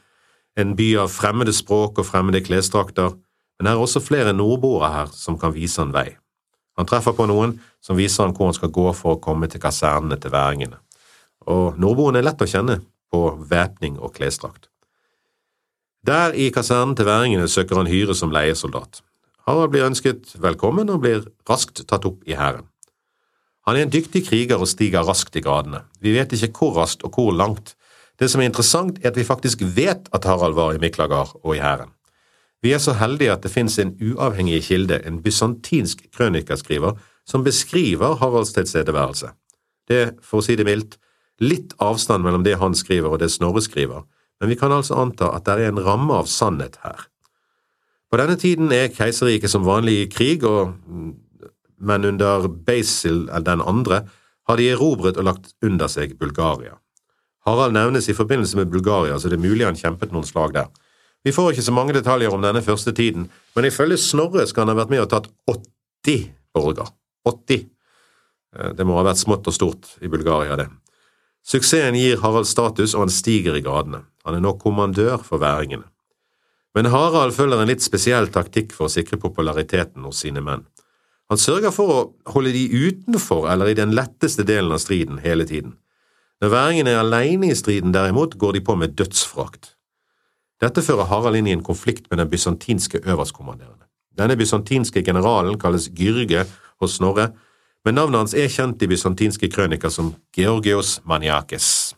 en 0.59 0.75
by 0.77 0.89
av 1.03 1.11
fremmede 1.11 1.55
språk 1.55 2.01
og 2.01 2.07
fremmede 2.07 2.43
klesdrakter, 2.43 3.15
men 3.57 3.69
her 3.69 3.79
er 3.79 3.83
også 3.83 4.03
flere 4.03 4.35
nordboere 4.35 4.91
her 4.93 5.13
som 5.15 5.39
kan 5.39 5.55
vise 5.55 5.81
han 5.81 5.95
vei. 5.95 6.09
Han 6.77 6.87
treffer 6.89 7.15
på 7.17 7.25
noen 7.29 7.57
som 7.81 7.97
viser 7.97 8.23
han 8.25 8.35
hvor 8.37 8.51
han 8.51 8.57
skal 8.57 8.73
gå 8.73 8.85
for 8.93 9.15
å 9.15 9.21
komme 9.21 9.49
til 9.49 9.61
kasernene 9.63 10.19
til 10.21 10.33
væringene, 10.33 10.77
og 11.49 11.79
nordboerne 11.81 12.21
er 12.21 12.27
lett 12.29 12.43
å 12.43 12.49
kjenne 12.49 12.81
på 13.11 13.21
væpning 13.49 13.97
og 13.99 14.13
klesdrakt. 14.17 14.69
Der 16.07 16.35
i 16.37 16.51
kasernen 16.53 16.95
til 16.95 17.07
væringene 17.07 17.49
søker 17.51 17.79
han 17.79 17.89
hyre 17.89 18.15
som 18.15 18.31
leiesoldat. 18.31 19.01
Harald 19.47 19.73
blir 19.73 19.87
ønsket 19.87 20.35
velkommen 20.43 20.91
og 20.91 21.01
blir 21.03 21.25
raskt 21.49 21.81
tatt 21.87 22.05
opp 22.07 22.23
i 22.27 22.35
hæren. 22.37 22.67
Han 23.67 23.75
er 23.75 23.83
en 23.83 23.91
dyktig 23.91 24.23
kriger 24.29 24.61
og 24.63 24.69
stiger 24.71 25.03
raskt 25.03 25.35
i 25.35 25.43
gradene. 25.43 25.81
Vi 25.99 26.13
vet 26.15 26.31
ikke 26.35 26.53
hvor 26.55 26.77
raskt 26.79 27.03
og 27.03 27.17
hvor 27.17 27.33
langt, 27.35 27.73
det 28.19 28.29
som 28.31 28.41
er 28.41 28.47
interessant, 28.47 29.01
er 29.03 29.11
at 29.11 29.19
vi 29.19 29.27
faktisk 29.27 29.65
vet 29.75 30.07
at 30.15 30.25
Harald 30.27 30.55
var 30.55 30.75
i 30.75 30.81
Miklagard 30.81 31.35
og 31.43 31.55
i 31.55 31.59
hæren. 31.59 31.91
Vi 32.63 32.73
er 32.73 32.81
så 32.81 32.95
heldige 32.97 33.33
at 33.35 33.43
det 33.45 33.53
finnes 33.53 33.77
en 33.79 33.93
uavhengig 34.01 34.63
kilde, 34.67 34.99
en 35.05 35.21
bysantinsk 35.23 36.07
krønikerskriver, 36.15 36.97
som 37.27 37.43
beskriver 37.43 38.15
Haralds 38.17 38.53
tilstedeværelse. 38.55 39.33
Det 39.87 39.97
er, 40.01 40.13
for 40.23 40.41
å 40.41 40.45
si 40.45 40.55
det 40.57 40.65
mildt, 40.67 40.97
litt 41.43 41.75
avstand 41.83 42.25
mellom 42.25 42.43
det 42.43 42.57
han 42.57 42.75
skriver 42.75 43.13
og 43.13 43.21
det 43.21 43.29
Snorre 43.31 43.61
skriver, 43.61 44.07
men 44.41 44.49
vi 44.51 44.57
kan 44.57 44.73
altså 44.73 44.97
anta 44.97 45.29
at 45.35 45.45
det 45.45 45.57
er 45.57 45.71
en 45.71 45.83
ramme 45.83 46.17
av 46.17 46.29
sannhet 46.31 46.79
her. 46.83 47.07
På 48.07 48.19
denne 48.19 48.37
tiden 48.39 48.71
er 48.71 48.93
keiserriket 48.93 49.51
som 49.51 49.65
vanlig 49.67 49.97
i 50.01 50.09
krig, 50.09 50.45
og, 50.47 50.73
men 51.77 52.07
under 52.07 52.47
Basil 52.47 53.25
den 53.27 53.61
andre 53.61 54.05
har 54.47 54.59
de 54.59 54.69
erobret 54.71 55.19
og 55.19 55.27
lagt 55.27 55.53
under 55.65 55.91
seg 55.91 56.15
Bulgaria. 56.19 56.77
Harald 57.47 57.75
nevnes 57.75 58.07
i 58.09 58.15
forbindelse 58.15 58.59
med 58.59 58.71
Bulgaria, 58.71 59.19
så 59.19 59.29
det 59.29 59.37
er 59.37 59.43
mulig 59.43 59.67
han 59.67 59.79
kjempet 59.79 60.13
noen 60.15 60.27
slag 60.27 60.55
der. 60.55 60.71
Vi 61.25 61.33
får 61.35 61.53
ikke 61.53 61.65
så 61.65 61.73
mange 61.75 61.95
detaljer 61.95 62.33
om 62.33 62.43
denne 62.43 62.61
første 62.63 62.93
tiden, 62.95 63.27
men 63.55 63.67
ifølge 63.67 63.97
Snorre 63.99 64.45
skal 64.47 64.65
han 64.65 64.75
ha 64.75 64.81
vært 64.81 64.93
med 64.93 65.03
og 65.03 65.09
tatt 65.11 65.29
80 65.49 66.29
borger. 66.55 66.91
80. 67.27 67.67
Eh, 68.55 68.71
det 68.77 68.85
må 68.87 68.97
ha 68.99 69.05
vært 69.07 69.21
smått 69.21 69.49
og 69.49 69.55
stort 69.55 69.89
i 70.01 70.11
Bulgaria, 70.11 70.55
det. 70.59 70.69
Suksessen 71.47 71.95
gir 71.95 72.19
Harald 72.23 72.47
status, 72.47 72.93
og 72.95 73.05
han 73.05 73.13
stiger 73.13 73.55
i 73.55 73.63
gradene. 73.63 74.03
Han 74.27 74.35
er 74.35 74.43
nå 74.43 74.57
kommandør 74.59 75.21
for 75.23 75.39
væringene. 75.39 75.87
Men 76.75 76.91
Harald 76.91 77.33
følger 77.33 77.61
en 77.63 77.69
litt 77.71 77.81
spesiell 77.81 78.27
taktikk 78.29 78.73
for 78.75 78.85
å 78.87 78.91
sikre 78.91 79.19
populariteten 79.21 80.03
hos 80.05 80.19
sine 80.25 80.43
menn. 80.43 80.65
Han 81.31 81.39
sørger 81.39 81.73
for 81.75 81.93
å 81.93 82.01
holde 82.33 82.53
de 82.55 82.67
utenfor 82.71 83.47
eller 83.51 83.71
i 83.71 83.77
den 83.79 83.95
letteste 83.95 84.45
delen 84.47 84.75
av 84.75 84.83
striden 84.83 85.21
hele 85.23 85.47
tiden. 85.47 85.75
Når 86.43 86.53
væringene 86.53 86.93
er 86.93 87.01
alene 87.01 87.49
i 87.49 87.57
striden, 87.57 87.95
derimot, 87.95 88.37
går 88.37 88.59
de 88.59 88.61
på 88.67 88.75
med 88.77 88.93
dødsfrakt. 88.99 89.73
Dette 90.61 90.81
fører 90.81 91.05
Harald 91.09 91.37
inn 91.37 91.49
i 91.49 91.53
en 91.53 91.65
konflikt 91.65 92.07
med 92.09 92.17
den 92.21 92.29
bysantinske 92.31 93.03
øverstkommanderende. 93.05 93.85
Denne 94.17 94.37
bysantinske 94.37 95.03
generalen 95.05 95.59
kalles 95.61 95.89
Gyrge 95.93 96.47
hos 96.81 96.97
Snorre, 96.97 97.29
men 97.85 97.95
navnet 97.95 98.23
hans 98.23 98.33
er 98.33 98.49
kjent 98.49 98.81
i 98.81 98.89
bysantinske 98.89 99.49
krøniker 99.53 99.93
som 99.93 100.15
Georgios 100.33 100.97
Maniakes. 101.05 101.93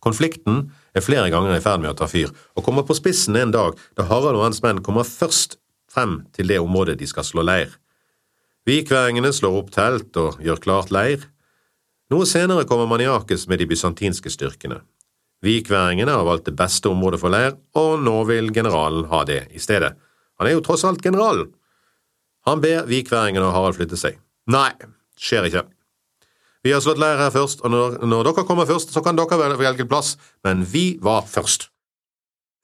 Konflikten 0.00 0.70
er 0.96 1.04
flere 1.04 1.28
ganger 1.30 1.58
i 1.58 1.60
ferd 1.60 1.82
med 1.82 1.92
å 1.92 1.98
ta 1.98 2.08
fyr, 2.08 2.32
og 2.56 2.64
kommer 2.64 2.86
på 2.88 2.96
spissen 2.96 3.36
en 3.36 3.52
dag 3.52 3.76
da 3.98 4.08
Harald 4.08 4.38
og 4.38 4.46
hans 4.46 4.62
menn 4.64 4.80
kommer 4.82 5.04
først 5.04 5.58
frem 5.92 6.22
til 6.32 6.48
det 6.48 6.60
området 6.62 6.96
de 6.98 7.08
skal 7.10 7.26
slå 7.26 7.44
leir. 7.44 7.74
Vikværingene 8.68 9.32
slår 9.36 9.58
opp 9.60 9.70
telt 9.74 10.16
og 10.20 10.40
gjør 10.44 10.64
klart 10.64 10.92
leir. 10.94 11.26
Noe 12.10 12.26
senere 12.28 12.64
kommer 12.68 12.88
Maniakes 12.88 13.46
med 13.48 13.60
de 13.60 13.68
bysantinske 13.68 14.32
styrkene. 14.32 14.80
Vikværingene 15.44 16.12
har 16.12 16.26
valgt 16.28 16.50
det 16.50 16.56
beste 16.58 16.90
området 16.90 17.20
for 17.22 17.32
leir, 17.32 17.56
og 17.80 18.02
nå 18.04 18.16
vil 18.28 18.50
generalen 18.52 19.06
ha 19.08 19.22
det 19.28 19.46
i 19.56 19.62
stedet. 19.62 19.94
Han 20.40 20.48
er 20.48 20.56
jo 20.56 20.64
tross 20.64 20.84
alt 20.88 21.02
generalen. 21.04 21.48
Han 22.48 22.60
ber 22.60 22.88
vikværingene 22.88 23.44
og 23.46 23.54
Harald 23.56 23.76
flytte 23.76 23.98
seg. 24.00 24.18
Nei, 24.52 24.70
skjer 25.20 25.48
ikke. 25.48 25.64
Vi 26.64 26.74
har 26.74 26.82
slått 26.84 27.00
leir 27.00 27.16
her 27.20 27.32
først, 27.32 27.64
og 27.64 27.72
når, 27.72 27.98
når 28.04 28.28
dere 28.28 28.44
kommer 28.48 28.68
først, 28.68 28.92
så 28.92 29.00
kan 29.04 29.16
dere 29.16 29.56
velge 29.60 29.88
plass, 29.88 30.16
men 30.44 30.64
vi 30.68 30.98
var 31.00 31.24
først. 31.28 31.70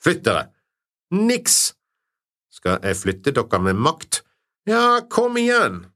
Flytt 0.05 0.25
dere! 0.27 0.49
Niks! 1.17 1.73
Skal 2.53 2.81
jeg 2.85 2.99
flytte 3.01 3.33
dere 3.37 3.61
med 3.63 3.81
makt? 3.81 4.21
Ja, 4.69 5.01
kom 5.09 5.39
igjen! 5.41 5.87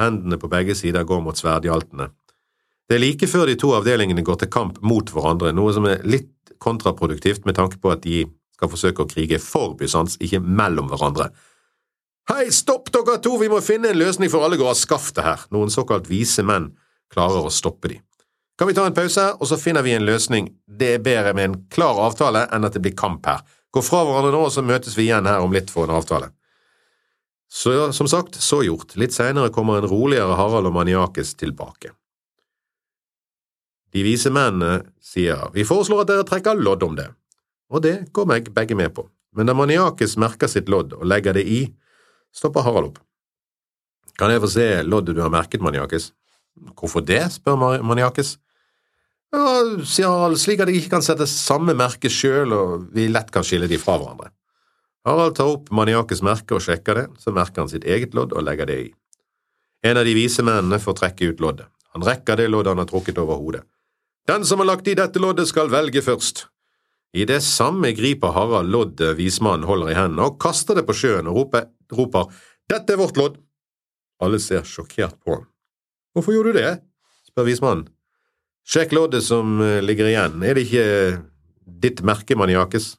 Hendene 0.00 0.36
på 0.40 0.48
begge 0.52 0.76
sider 0.76 1.04
går 1.08 1.20
mot 1.24 1.36
sverdhjaltene. 1.36 2.10
Det 2.90 2.96
er 2.96 3.04
like 3.04 3.26
før 3.30 3.46
de 3.46 3.54
to 3.54 3.68
avdelingene 3.76 4.24
går 4.26 4.40
til 4.40 4.48
kamp 4.50 4.80
mot 4.82 5.12
hverandre, 5.14 5.52
noe 5.54 5.70
som 5.70 5.84
er 5.86 6.00
litt 6.02 6.32
kontraproduktivt 6.58 7.44
med 7.46 7.54
tanke 7.54 7.78
på 7.78 7.92
at 7.92 8.02
de 8.02 8.24
skal 8.56 8.72
forsøke 8.72 9.04
å 9.04 9.08
krige 9.08 9.38
for 9.38 9.76
Bysants, 9.78 10.16
ikke 10.18 10.40
mellom 10.42 10.90
hverandre. 10.90 11.28
Hei, 12.32 12.48
stopp 12.50 12.90
dere 12.90 13.20
to, 13.22 13.36
vi 13.38 13.48
må 13.50 13.60
finne 13.62 13.92
en 13.92 14.00
løsning 14.00 14.30
for 14.32 14.42
alle 14.42 14.58
går 14.58 14.72
av 14.72 14.78
skaftet 14.78 15.22
her. 15.22 15.44
Noen 15.54 15.70
såkalt 15.70 16.10
vise 16.10 16.42
menn 16.42 16.72
klarer 17.14 17.46
å 17.46 17.52
stoppe 17.54 17.92
de. 17.92 18.00
Kan 18.58 18.66
vi 18.66 18.74
ta 18.74 18.88
en 18.90 18.98
pause, 18.98 19.28
og 19.38 19.46
så 19.46 19.56
finner 19.58 19.86
vi 19.86 19.94
en 19.94 20.04
løsning? 20.04 20.50
Det 20.66 20.96
er 20.96 21.06
bedre 21.06 21.32
med 21.38 21.46
en 21.46 21.56
klar 21.70 22.02
avtale 22.02 22.42
enn 22.50 22.66
at 22.66 22.74
det 22.74 22.82
blir 22.82 22.98
kamp 22.98 23.22
her. 23.30 23.46
Gå 23.70 23.84
fra 23.86 24.02
hverandre 24.02 24.34
nå, 24.34 24.42
og 24.48 24.52
så 24.52 24.66
møtes 24.66 24.98
vi 24.98 25.06
igjen 25.06 25.30
her 25.30 25.46
om 25.46 25.54
litt 25.54 25.70
for 25.70 25.86
en 25.86 25.94
avtale. 25.94 26.32
Så 27.50 27.92
som 27.94 28.10
sagt, 28.10 28.34
så 28.42 28.64
gjort. 28.66 28.98
Litt 28.98 29.14
seinere 29.14 29.54
kommer 29.54 29.78
en 29.78 29.88
roligere 29.90 30.34
Harald 30.38 30.68
og 30.68 30.74
Maniakes 30.74 31.36
tilbake. 31.38 31.94
De 33.90 34.02
vise 34.06 34.30
mennene 34.30 34.84
sier 35.02 35.50
vi 35.54 35.66
foreslår 35.66 36.04
at 36.04 36.12
dere 36.12 36.26
trekker 36.28 36.58
lodd 36.58 36.84
om 36.86 36.96
det, 36.98 37.08
og 37.70 37.82
det 37.86 37.96
går 38.14 38.28
meg 38.30 38.50
begge 38.54 38.76
med 38.78 38.94
på, 38.94 39.06
men 39.34 39.50
da 39.50 39.54
Maniakes 39.56 40.16
merker 40.20 40.50
sitt 40.50 40.70
lodd 40.70 40.94
og 40.98 41.06
legger 41.06 41.34
det 41.36 41.46
i, 41.46 41.62
stopper 42.34 42.66
Harald 42.66 42.92
opp. 42.92 43.00
Kan 44.20 44.30
jeg 44.34 44.42
få 44.42 44.50
se 44.52 44.68
loddet 44.84 45.16
du 45.16 45.22
har 45.24 45.32
merket, 45.32 45.62
Maniakes? 45.64 46.10
Hvorfor 46.76 47.02
det, 47.06 47.22
spør 47.32 47.56
Maniakes. 47.86 48.36
Ja, 49.32 49.42
sier 49.86 50.10
Harald, 50.10 50.38
slik 50.42 50.60
at 50.60 50.70
jeg 50.70 50.82
ikke 50.82 50.96
kan 50.98 51.06
sette 51.06 51.26
samme 51.30 51.74
merke 51.78 52.10
sjøl 52.12 52.52
og 52.54 52.90
vi 52.94 53.08
lett 53.08 53.30
kan 53.34 53.46
skille 53.46 53.70
de 53.70 53.78
fra 53.80 53.96
hverandre. 53.98 54.30
Harald 55.08 55.38
tar 55.38 55.48
opp 55.54 55.70
Maniakes 55.72 56.20
merke 56.26 56.58
og 56.58 56.64
sjekker 56.64 56.98
det, 56.98 57.06
så 57.22 57.32
merker 57.32 57.64
han 57.64 57.72
sitt 57.72 57.86
eget 57.88 58.14
lodd 58.14 58.34
og 58.36 58.44
legger 58.44 58.68
det 58.68 58.78
i. 58.82 58.88
En 59.86 59.96
av 59.96 60.04
de 60.04 60.12
vise 60.12 60.44
mennene 60.44 60.76
får 60.82 60.98
trekke 60.98 61.30
ut 61.30 61.40
loddet. 61.40 61.70
Han 61.94 62.04
rekker 62.04 62.36
det 62.36 62.50
loddet 62.50 62.74
han 62.74 62.82
har 62.82 62.90
trukket 62.90 63.18
over 63.22 63.40
hodet. 63.40 63.62
Den 64.28 64.44
som 64.44 64.60
har 64.60 64.68
lagt 64.68 64.88
i 64.88 64.96
dette 64.98 65.20
loddet, 65.22 65.48
skal 65.48 65.70
velge 65.72 66.02
først. 66.04 66.46
I 67.16 67.24
det 67.26 67.40
samme 67.42 67.90
griper 67.96 68.34
Harald 68.36 68.70
loddet 68.70 69.16
vismannen 69.18 69.66
holder 69.66 69.90
i 69.90 69.96
hendene, 69.98 70.28
og 70.28 70.38
kaster 70.42 70.78
det 70.78 70.84
på 70.86 70.94
sjøen 70.94 71.30
og 71.30 71.40
roper, 71.40 71.70
roper 71.96 72.30
Dette 72.70 72.94
er 72.94 73.00
vårt 73.00 73.18
lodd! 73.18 73.40
Alle 74.22 74.38
ser 74.38 74.62
sjokkert 74.68 75.16
på 75.24 75.34
ham. 75.34 75.48
Hvorfor 76.14 76.36
gjorde 76.36 76.52
du 76.52 76.60
det? 76.60 76.76
spør 77.30 77.48
vismannen. 77.48 77.88
Sjekk 78.66 78.92
loddet 78.94 79.24
som 79.26 79.58
eh, 79.64 79.80
ligger 79.82 80.10
igjen, 80.10 80.42
er 80.44 80.54
det 80.54 80.66
ikke 80.68 80.86
ditt 81.82 82.02
merke, 82.06 82.36
Maniakes? 82.38 82.92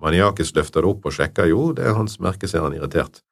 Maniakes 0.00 0.52
løfter 0.56 0.84
det 0.84 0.92
opp 0.92 1.08
og 1.08 1.16
sjekker, 1.16 1.48
jo, 1.50 1.72
det 1.76 1.84
er 1.88 1.96
hans 1.96 2.18
merke, 2.22 2.48
ser 2.48 2.64
han 2.64 2.76
irritert. 2.76 3.22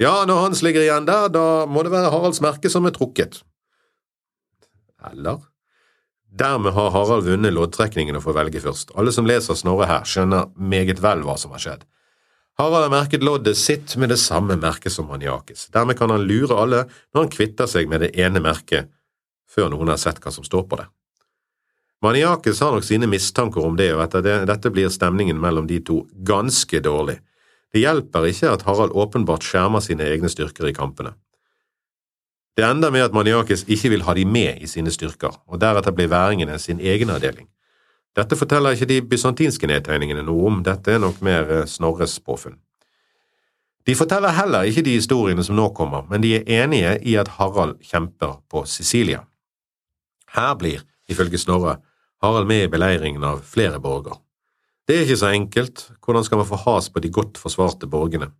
Ja, 0.00 0.24
når 0.28 0.46
hans 0.46 0.62
ligger 0.64 0.84
igjen 0.84 1.08
der, 1.08 1.28
da 1.32 1.64
må 1.70 1.84
det 1.84 1.92
være 1.92 2.12
Haralds 2.12 2.40
merke 2.44 2.70
som 2.72 2.86
er 2.88 2.94
trukket. 2.96 3.42
Eller? 5.10 5.42
Dermed 6.34 6.74
har 6.74 6.90
Harald 6.90 7.28
vunnet 7.28 7.54
loddtrekningen 7.54 8.16
og 8.18 8.24
får 8.24 8.34
velge 8.40 8.62
først. 8.64 8.88
Alle 8.98 9.12
som 9.14 9.26
leser 9.28 9.54
Snorre 9.54 9.86
her, 9.86 10.02
skjønner 10.02 10.48
meget 10.58 10.98
vel 11.02 11.22
hva 11.22 11.36
som 11.38 11.54
har 11.54 11.62
skjedd. 11.62 11.84
Harald 12.58 12.88
har 12.88 12.90
merket 12.90 13.22
loddet 13.26 13.58
sitt 13.58 13.94
med 13.98 14.10
det 14.10 14.18
samme 14.18 14.56
merket 14.58 14.94
som 14.94 15.06
Maniakes. 15.10 15.68
Dermed 15.74 15.98
kan 15.98 16.10
han 16.10 16.26
lure 16.26 16.58
alle 16.58 16.84
når 17.14 17.20
han 17.20 17.30
kvitter 17.30 17.70
seg 17.70 17.86
med 17.90 18.02
det 18.02 18.12
ene 18.18 18.42
merket, 18.42 18.90
før 19.50 19.70
noen 19.70 19.92
har 19.94 20.00
sett 20.02 20.18
hva 20.22 20.34
som 20.34 20.46
står 20.46 20.66
på 20.70 20.78
det. 20.82 20.88
Maniakes 22.02 22.60
har 22.60 22.74
nok 22.74 22.84
sine 22.84 23.06
mistanker 23.08 23.62
om 23.64 23.78
det, 23.78 23.92
og 23.94 24.02
etter 24.04 24.22
det, 24.26 24.36
dette 24.50 24.74
blir 24.74 24.90
stemningen 24.92 25.38
mellom 25.40 25.70
de 25.70 25.78
to 25.86 26.02
ganske 26.26 26.82
dårlig. 26.82 27.20
Det 27.74 27.82
hjelper 27.82 28.26
ikke 28.28 28.50
at 28.54 28.66
Harald 28.66 28.94
åpenbart 28.94 29.46
skjermer 29.46 29.82
sine 29.82 30.06
egne 30.10 30.30
styrker 30.30 30.66
i 30.66 30.74
kampene. 30.74 31.14
Det 32.54 32.64
ender 32.64 32.90
med 32.94 33.02
at 33.02 33.14
Maniakes 33.14 33.64
ikke 33.66 33.90
vil 33.90 34.04
ha 34.06 34.14
de 34.14 34.24
med 34.24 34.62
i 34.62 34.68
sine 34.70 34.92
styrker, 34.94 35.34
og 35.46 35.60
deretter 35.60 35.94
blir 35.94 36.10
væringene 36.12 36.58
sin 36.58 36.80
egen 36.80 37.10
avdeling. 37.10 37.48
Dette 38.14 38.36
forteller 38.38 38.76
ikke 38.76 38.86
de 38.86 39.00
bysantinske 39.02 39.66
nedtegningene 39.66 40.22
noe 40.22 40.46
om, 40.46 40.60
dette 40.62 40.92
er 40.94 41.00
nok 41.02 41.18
mer 41.26 41.50
eh, 41.50 41.64
Snorres 41.66 42.20
påfunn. 42.22 42.60
De 43.84 43.96
forteller 43.98 44.32
heller 44.32 44.68
ikke 44.70 44.84
de 44.86 44.94
historiene 44.94 45.42
som 45.44 45.58
nå 45.58 45.66
kommer, 45.74 46.06
men 46.08 46.22
de 46.22 46.36
er 46.38 46.46
enige 46.62 46.94
i 47.02 47.16
at 47.20 47.34
Harald 47.40 47.80
kjemper 47.84 48.38
på 48.48 48.62
Sicilia. 48.70 49.24
Her 50.36 50.54
blir, 50.54 50.86
ifølge 51.10 51.42
Snorre, 51.42 51.80
Harald 52.22 52.46
med 52.48 52.68
i 52.68 52.70
beleiringen 52.70 53.26
av 53.26 53.42
flere 53.44 53.82
borger. 53.82 54.16
Det 54.86 54.96
er 54.96 55.04
ikke 55.04 55.20
så 55.20 55.34
enkelt, 55.34 55.88
hvordan 56.04 56.24
skal 56.24 56.38
man 56.38 56.48
få 56.48 56.62
has 56.68 56.88
på 56.88 57.02
de 57.02 57.10
godt 57.10 57.40
forsvarte 57.40 57.90
borgene? 57.90 58.30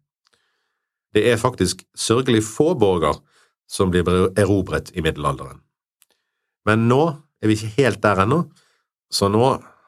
Det 1.14 1.26
er 1.30 1.40
faktisk 1.40 1.82
sørgelig 1.98 2.44
få 2.46 2.72
borger 2.78 3.18
som 3.70 3.90
blir 3.90 4.08
erobret 4.38 4.92
i 4.94 5.02
middelalderen. 5.04 5.60
Men 6.64 6.88
nå 6.88 7.02
er 7.42 7.50
vi 7.50 7.56
ikke 7.58 7.82
helt 7.82 8.02
der 8.02 8.24
ennå, 8.24 8.44
så 9.12 9.28
nå 9.28 9.44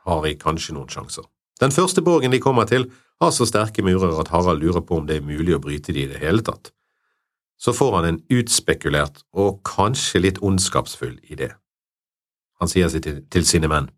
har 0.07 0.23
vi 0.25 0.37
kanskje 0.39 0.77
noen 0.77 0.91
sjanser. 0.93 1.25
Den 1.61 1.73
første 1.73 2.03
borgen 2.05 2.35
de 2.35 2.41
kommer 2.43 2.69
til, 2.69 2.91
har 3.21 3.33
så 3.33 3.47
sterke 3.49 3.83
murer 3.85 4.19
at 4.21 4.29
Harald 4.29 4.61
lurer 4.61 4.85
på 4.85 4.99
om 5.01 5.07
det 5.09 5.19
er 5.19 5.29
mulig 5.29 5.55
å 5.57 5.63
bryte 5.63 5.95
de 5.97 6.05
i 6.05 6.11
det 6.11 6.21
hele 6.21 6.45
tatt. 6.45 6.73
Så 7.57 7.73
får 7.73 7.95
han 7.97 8.09
en 8.11 8.19
utspekulert 8.37 9.23
og 9.33 9.63
kanskje 9.65 10.21
litt 10.21 10.43
ondskapsfull 10.45 11.17
idé. 11.25 11.55
Han 12.61 12.69
sier 12.69 12.93
til 12.93 13.49
sine 13.49 13.71
menn, 13.73 13.89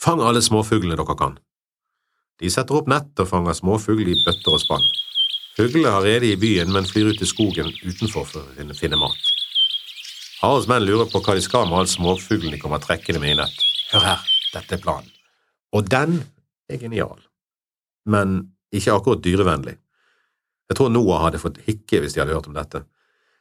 Fang 0.00 0.20
alle 0.24 0.40
småfuglene 0.40 0.96
dere 0.96 1.16
kan. 1.16 1.34
De 2.40 2.48
setter 2.48 2.78
opp 2.78 2.86
nett 2.88 3.20
og 3.20 3.28
fanger 3.28 3.56
småfugl 3.58 4.06
i 4.08 4.16
bøtter 4.24 4.54
og 4.56 4.62
spann. 4.62 4.86
Fuglene 5.56 5.92
har 5.92 6.06
rede 6.06 6.30
i 6.30 6.38
byen, 6.40 6.72
men 6.72 6.86
flyr 6.86 7.10
ut 7.12 7.22
i 7.22 7.28
skogen 7.28 7.72
utenfor 7.82 8.26
for 8.28 8.44
å 8.44 8.76
finne 8.78 8.98
mat. 9.00 9.30
Haralds 10.40 10.68
menn 10.70 10.86
lurer 10.86 11.10
på 11.10 11.20
hva 11.20 11.34
de 11.36 11.42
skal 11.44 11.66
med 11.68 11.80
all 11.80 11.90
småfuglen 11.90 12.54
de 12.54 12.60
kommer 12.62 12.80
trekkende 12.80 13.20
med 13.20 13.34
i 13.34 13.40
nett. 13.42 13.66
Hør 13.90 14.06
her, 14.06 14.22
dette 14.54 14.78
er 14.78 14.82
planen. 14.82 15.10
Og 15.76 15.90
den 15.90 16.22
er 16.70 16.80
genial, 16.80 17.18
men 18.08 18.40
ikke 18.72 18.94
akkurat 18.94 19.22
dyrevennlig. 19.24 19.76
Jeg 20.70 20.78
tror 20.78 20.90
Noah 20.94 21.26
hadde 21.26 21.42
fått 21.42 21.60
hikke 21.66 22.00
hvis 22.00 22.14
de 22.14 22.22
hadde 22.22 22.34
hørt 22.36 22.48
om 22.50 22.56
dette. 22.56 22.84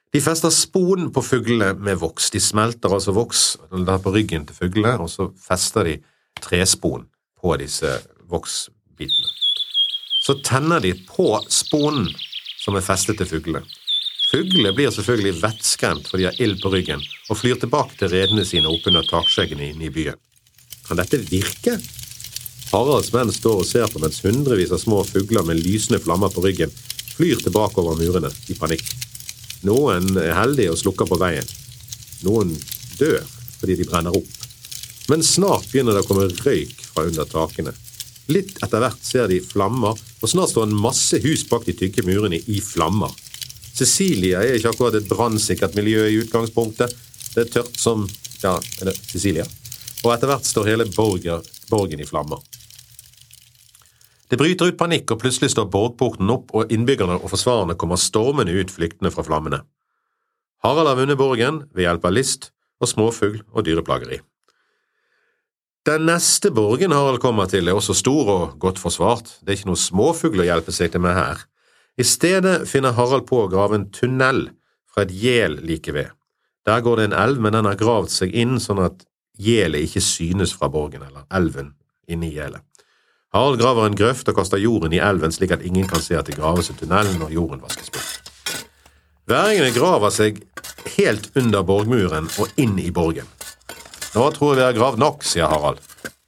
De 0.10 0.22
fester 0.26 0.50
spon 0.54 1.12
på 1.14 1.22
fuglene 1.22 1.76
med 1.78 2.00
voks. 2.02 2.32
De 2.34 2.42
smelter 2.42 2.90
altså 2.96 3.14
voks 3.14 3.44
der 3.70 4.02
på 4.02 4.14
ryggen 4.16 4.48
til 4.50 4.58
fuglene, 4.58 4.98
og 4.98 5.12
så 5.14 5.30
fester 5.38 5.86
de 5.86 6.00
trespon 6.42 7.06
på 7.40 7.54
disse 7.62 7.94
voksbitene. 8.30 9.29
Så 10.30 10.36
tenner 10.46 10.80
de 10.80 10.94
på 10.94 11.32
sponen 11.50 12.12
som 12.62 12.76
er 12.78 12.84
festet 12.86 13.18
til 13.18 13.26
fuglene. 13.26 13.64
Fuglene 14.30 14.76
blir 14.78 14.92
selvfølgelig 14.94 15.40
vettskremt 15.42 16.06
for 16.06 16.22
de 16.22 16.28
har 16.28 16.38
ild 16.38 16.60
på 16.62 16.70
ryggen, 16.70 17.02
og 17.02 17.40
flyr 17.40 17.58
tilbake 17.58 17.98
til 17.98 18.12
redene 18.12 18.46
sine 18.46 18.70
oppunder 18.70 19.08
takskjeggene 19.10 19.72
inne 19.72 19.88
i 19.88 19.90
byen. 19.96 20.20
Kan 20.86 21.02
dette 21.02 21.18
virke? 21.32 21.80
Haralds 22.70 23.10
menn 23.16 23.34
står 23.34 23.64
og 23.64 23.68
ser 23.72 23.90
på 23.90 24.04
mens 24.06 24.22
hundrevis 24.22 24.70
av 24.70 24.84
små 24.84 25.02
fugler 25.10 25.50
med 25.50 25.64
lysende 25.66 25.98
flammer 26.06 26.30
på 26.30 26.46
ryggen 26.46 26.78
flyr 27.16 27.42
tilbake 27.42 27.82
over 27.82 27.98
murene 27.98 28.30
i 28.54 28.62
panikk. 28.62 28.86
Noen 29.66 30.14
er 30.14 30.38
heldige 30.38 30.78
og 30.78 30.82
slukker 30.86 31.10
på 31.10 31.18
veien. 31.26 31.50
Noen 32.22 32.54
dør 33.02 33.26
fordi 33.58 33.82
de 33.82 33.90
brenner 33.90 34.22
opp. 34.22 34.50
Men 35.10 35.26
snart 35.26 35.72
begynner 35.74 35.98
det 35.98 36.06
å 36.06 36.12
komme 36.14 36.30
røyk 36.30 36.86
fra 36.86 37.10
under 37.10 37.26
takene. 37.26 37.74
Litt 38.30 38.60
etter 38.62 38.84
hvert 38.84 39.02
ser 39.06 39.30
de 39.32 39.40
flammer, 39.42 39.98
og 39.98 40.30
snart 40.30 40.52
står 40.52 40.68
en 40.68 40.78
masse 40.78 41.18
hus 41.24 41.48
bak 41.50 41.66
de 41.66 41.74
tykke 41.78 42.06
murene 42.06 42.38
i 42.38 42.60
flammer. 42.62 43.10
Sicilia 43.74 44.44
er 44.44 44.60
ikke 44.60 44.74
akkurat 44.74 45.00
et 45.00 45.10
brannsikkert 45.10 45.78
miljø 45.80 46.04
i 46.06 46.20
utgangspunktet. 46.22 46.94
Det 47.34 47.46
er 47.46 47.52
tørt 47.54 47.80
som 47.80 48.06
ja, 48.44 48.54
eller 48.82 48.96
Sicilia. 49.08 49.48
Og 50.04 50.14
etter 50.14 50.30
hvert 50.30 50.48
står 50.48 50.70
hele 50.70 50.88
borger, 50.94 51.44
borgen 51.72 52.04
i 52.04 52.08
flammer. 52.08 52.44
Det 54.30 54.38
bryter 54.38 54.70
ut 54.70 54.78
panikk, 54.78 55.10
og 55.10 55.24
plutselig 55.24 55.50
står 55.56 55.72
borgporten 55.74 56.30
opp, 56.30 56.54
og 56.54 56.70
innbyggerne 56.72 57.18
og 57.18 57.32
forsvarerne 57.34 57.78
kommer 57.80 57.98
stormende 57.98 58.54
ut 58.54 58.72
flyktende 58.72 59.12
fra 59.16 59.26
flammene. 59.26 59.64
Harald 60.62 60.92
har 60.92 61.00
vunnet 61.00 61.18
borgen 61.18 61.64
ved 61.74 61.88
hjelp 61.88 62.06
av 62.06 62.14
list 62.14 62.52
og 62.80 62.92
småfugl 62.92 63.42
og 63.56 63.66
dyreplageri. 63.66 64.20
Den 65.88 66.06
neste 66.10 66.52
borgen 66.52 66.92
Harald 66.92 67.22
kommer 67.24 67.48
til, 67.48 67.68
er 67.68 67.78
også 67.78 67.96
stor 67.96 68.30
og 68.34 68.60
godt 68.60 68.80
forsvart. 68.82 69.38
Det 69.40 69.54
er 69.54 69.60
ikke 69.60 69.70
noe 69.72 69.80
småfugl 69.80 70.44
å 70.44 70.48
hjelpe 70.50 70.76
seg 70.76 70.92
til 70.92 71.04
med 71.04 71.16
her. 71.16 71.46
I 72.00 72.06
stedet 72.08 72.66
finner 72.68 72.96
Harald 72.98 73.26
på 73.30 73.46
å 73.46 73.52
grave 73.52 73.80
en 73.80 73.90
tunnel 73.96 74.50
fra 74.92 75.06
et 75.06 75.14
gjel 75.16 75.60
like 75.64 75.94
ved. 75.96 76.12
Der 76.68 76.84
går 76.84 77.00
det 77.00 77.06
en 77.10 77.20
elv, 77.22 77.40
men 77.40 77.56
den 77.56 77.70
har 77.70 77.80
gravd 77.80 78.12
seg 78.12 78.36
inn 78.36 78.60
sånn 78.60 78.82
at 78.84 79.06
gjelet 79.40 79.88
ikke 79.88 80.04
synes 80.04 80.52
fra 80.56 80.68
borgen, 80.72 81.06
eller 81.08 81.24
elven 81.32 81.74
inni 82.12 82.34
gjelet. 82.36 82.64
Harald 83.34 83.62
graver 83.62 83.88
en 83.88 83.98
grøft 83.98 84.30
og 84.32 84.40
kaster 84.40 84.60
jorden 84.60 84.94
i 84.96 85.02
elven 85.06 85.32
slik 85.32 85.54
at 85.54 85.64
ingen 85.66 85.88
kan 85.88 86.02
se 86.04 86.18
at 86.18 86.28
det 86.28 86.38
graves 86.40 86.72
en 86.72 86.80
tunnel 86.80 87.12
når 87.22 87.36
jorden 87.38 87.62
vaskes 87.64 87.92
bort. 87.94 88.32
Væringene 89.30 89.76
graver 89.76 90.12
seg 90.12 90.42
helt 90.98 91.30
under 91.38 91.64
borgmuren 91.64 92.28
og 92.42 92.50
inn 92.60 92.80
i 92.82 92.90
borgen. 92.92 93.30
Nå 94.16 94.26
tror 94.34 94.54
jeg 94.54 94.58
vi 94.58 94.66
har 94.66 94.78
gravd 94.78 95.02
nok, 95.04 95.26
sier 95.26 95.50
Harald, 95.52 95.82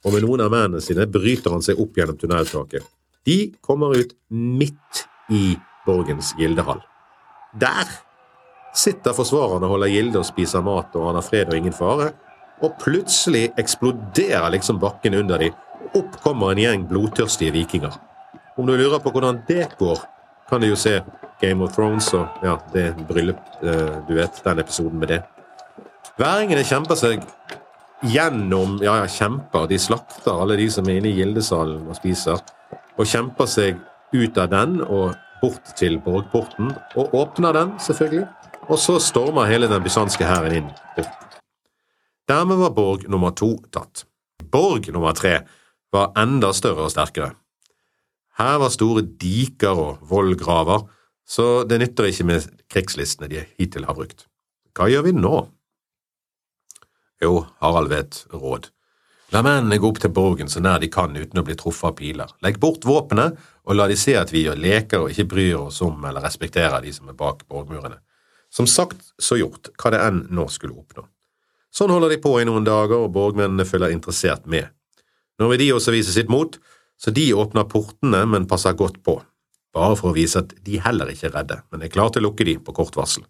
og 0.06 0.14
med 0.14 0.22
noen 0.22 0.44
av 0.44 0.52
mennene 0.54 0.82
sine 0.82 1.06
bryter 1.10 1.50
han 1.54 1.64
seg 1.64 1.80
opp 1.82 1.98
gjennom 1.98 2.18
tunneltaket. 2.20 2.84
De 3.26 3.38
kommer 3.62 3.96
ut 3.98 4.14
midt 4.30 5.04
i 5.34 5.56
borgens 5.86 6.32
gildehall. 6.38 6.82
Der 7.58 7.90
sitter 8.74 9.14
forsvarerne 9.16 9.66
og 9.66 9.74
holder 9.76 9.90
gilde 9.92 10.20
og 10.22 10.28
spiser 10.28 10.62
mat, 10.64 10.94
og 10.94 11.10
han 11.10 11.18
har 11.18 11.26
fred 11.26 11.50
og 11.50 11.58
ingen 11.58 11.74
fare, 11.74 12.12
og 12.62 12.78
plutselig 12.78 13.48
eksploderer 13.58 14.54
liksom 14.54 14.78
bakken 14.82 15.18
under 15.18 15.42
dem, 15.42 15.58
opp 15.98 16.14
kommer 16.22 16.52
en 16.52 16.62
gjeng 16.62 16.86
blodtørstige 16.88 17.54
vikinger. 17.56 17.98
Om 18.56 18.68
du 18.68 18.76
lurer 18.76 19.02
på 19.02 19.10
hvordan 19.10 19.42
det 19.48 19.72
går, 19.80 19.98
kan 20.48 20.62
du 20.62 20.68
jo 20.68 20.78
se 20.78 21.00
Game 21.42 21.64
of 21.64 21.74
Thrones 21.74 22.12
og 22.14 22.44
ja, 22.46 22.54
det 22.72 22.92
bryllup, 23.08 23.42
eh, 23.64 23.98
du 24.06 24.14
vet, 24.14 24.38
den 24.44 24.62
episoden 24.62 25.02
med 25.02 25.10
det. 25.10 25.22
Væringene 26.20 26.62
kjemper 26.68 26.98
seg 26.98 27.24
gjennom 28.02 28.78
Ja, 28.82 28.96
ja, 29.02 29.08
kjemper. 29.08 29.66
De 29.70 29.78
slakter 29.78 30.32
alle 30.34 30.56
de 30.60 30.68
som 30.70 30.88
er 30.88 31.00
inne 31.00 31.12
i 31.12 31.16
gildesalen 31.16 31.86
og 31.86 31.98
spiser, 31.98 32.40
og 32.98 33.08
kjemper 33.08 33.48
seg 33.50 33.80
ut 34.12 34.38
av 34.38 34.50
den 34.52 34.80
og 34.82 35.14
bort 35.42 35.74
til 35.78 35.98
borgporten, 36.02 36.70
og 36.96 37.14
åpner 37.18 37.54
den, 37.56 37.74
selvfølgelig. 37.82 38.26
Og 38.70 38.78
så 38.78 38.98
stormer 39.02 39.50
hele 39.50 39.68
den 39.70 39.82
bysanske 39.82 40.24
hæren 40.26 40.60
inn. 40.60 40.70
Dermed 42.30 42.60
var 42.60 42.74
borg 42.76 43.08
nummer 43.10 43.34
to 43.34 43.56
tatt. 43.74 44.04
Borg 44.52 44.86
nummer 44.94 45.16
tre 45.18 45.40
var 45.92 46.12
enda 46.16 46.52
større 46.54 46.86
og 46.86 46.92
sterkere. 46.94 47.32
Her 48.38 48.60
var 48.62 48.72
store 48.72 49.02
diker 49.02 49.76
og 49.76 50.04
vollgraver, 50.08 50.86
så 51.28 51.64
det 51.68 51.80
nytter 51.82 52.08
ikke 52.08 52.28
med 52.28 52.46
krigslistene 52.72 53.28
de 53.28 53.42
hittil 53.58 53.84
har 53.88 53.98
brukt. 53.98 54.26
Hva 54.76 54.88
gjør 54.88 55.08
vi 55.08 55.12
nå? 55.16 55.34
Jo, 57.22 57.46
Harald 57.62 57.88
vet 57.88 58.26
råd. 58.34 58.66
La 59.32 59.40
mennene 59.46 59.78
gå 59.80 59.88
opp 59.88 60.00
til 60.02 60.10
borgen 60.12 60.50
så 60.50 60.60
nær 60.60 60.80
de 60.82 60.90
kan 60.92 61.14
uten 61.16 61.40
å 61.40 61.44
bli 61.46 61.54
truffet 61.56 61.88
av 61.88 61.94
piler. 61.96 62.32
Legg 62.44 62.58
bort 62.60 62.84
våpenet, 62.84 63.38
og 63.64 63.78
la 63.78 63.86
de 63.88 63.96
se 63.96 64.16
at 64.18 64.32
vi 64.34 64.42
leker 64.44 65.04
og 65.04 65.12
ikke 65.12 65.28
bryr 65.30 65.60
oss 65.60 65.78
om 65.86 66.02
eller 66.04 66.24
respekterer 66.26 66.82
de 66.82 66.92
som 66.92 67.08
er 67.08 67.16
bak 67.16 67.46
borgmurene. 67.48 68.00
Som 68.52 68.66
sagt, 68.68 69.00
så 69.16 69.38
gjort, 69.38 69.70
hva 69.80 69.94
det 69.94 70.02
enn 70.04 70.24
nå 70.34 70.48
skulle 70.52 70.76
oppnå. 70.76 71.06
Sånn 71.72 71.94
holder 71.94 72.12
de 72.12 72.20
på 72.20 72.34
i 72.40 72.44
noen 72.44 72.66
dager, 72.66 73.06
og 73.06 73.14
borgmennene 73.14 73.64
følger 73.64 73.94
interessert 73.94 74.44
med. 74.44 74.68
Nå 75.40 75.48
vil 75.48 75.62
de 75.62 75.70
også 75.78 75.94
vise 75.94 76.12
sitt 76.12 76.28
mot, 76.28 76.58
så 77.00 77.14
de 77.14 77.30
åpner 77.32 77.64
portene, 77.70 78.26
men 78.28 78.50
passer 78.50 78.76
godt 78.76 78.98
på, 79.06 79.16
bare 79.72 79.96
for 79.96 80.10
å 80.10 80.18
vise 80.18 80.42
at 80.42 80.52
de 80.66 80.82
heller 80.84 81.14
ikke 81.14 81.30
er 81.30 81.38
redde, 81.38 81.62
men 81.72 81.86
er 81.86 81.94
klare 81.94 82.12
til 82.12 82.26
å 82.26 82.28
lukke 82.28 82.44
de 82.50 82.58
på 82.60 82.76
kort 82.76 82.98
varsel. 82.98 83.24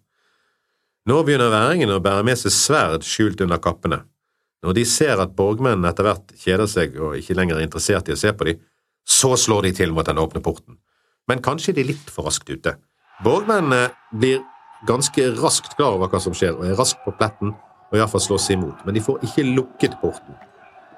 Nå 1.03 1.17
begynner 1.27 1.51
væringene 1.51 1.97
å 1.97 2.03
bære 2.03 2.23
med 2.23 2.39
seg 2.39 2.53
sverd 2.55 3.03
skjult 3.03 3.41
under 3.43 3.59
kappene. 3.59 4.05
Når 4.63 4.77
de 4.77 4.85
ser 4.87 5.19
at 5.19 5.33
borgmennene 5.35 5.89
etter 5.89 6.07
hvert 6.07 6.31
kjeder 6.39 6.69
seg 6.71 6.95
og 6.95 7.17
ikke 7.19 7.35
lenger 7.35 7.59
er 7.59 7.65
interessert 7.65 8.07
i 8.07 8.15
å 8.15 8.19
se 8.19 8.31
på 8.31 8.47
dem, 8.47 8.61
så 9.03 9.33
slår 9.35 9.67
de 9.67 9.73
til 9.81 9.91
mot 9.91 10.07
den 10.07 10.21
åpne 10.21 10.39
porten. 10.45 10.77
Men 11.27 11.43
kanskje 11.43 11.75
de 11.75 11.83
er 11.83 11.89
litt 11.91 12.13
for 12.13 12.29
raskt 12.29 12.47
ute. 12.47 12.77
Borgmennene 13.23 13.89
blir 14.15 14.39
ganske 14.87 15.27
raskt 15.41 15.75
klar 15.75 15.97
over 15.97 16.07
hva 16.07 16.23
som 16.23 16.35
skjer, 16.35 16.55
og 16.55 16.71
er 16.71 16.79
raskt 16.79 17.03
på 17.03 17.11
pletten 17.19 17.51
og 17.51 17.99
iallfall 17.99 18.23
slåss 18.23 18.49
imot, 18.55 18.87
men 18.87 18.95
de 18.95 19.03
får 19.03 19.19
ikke 19.27 19.47
lukket 19.51 19.99
porten. 19.99 20.39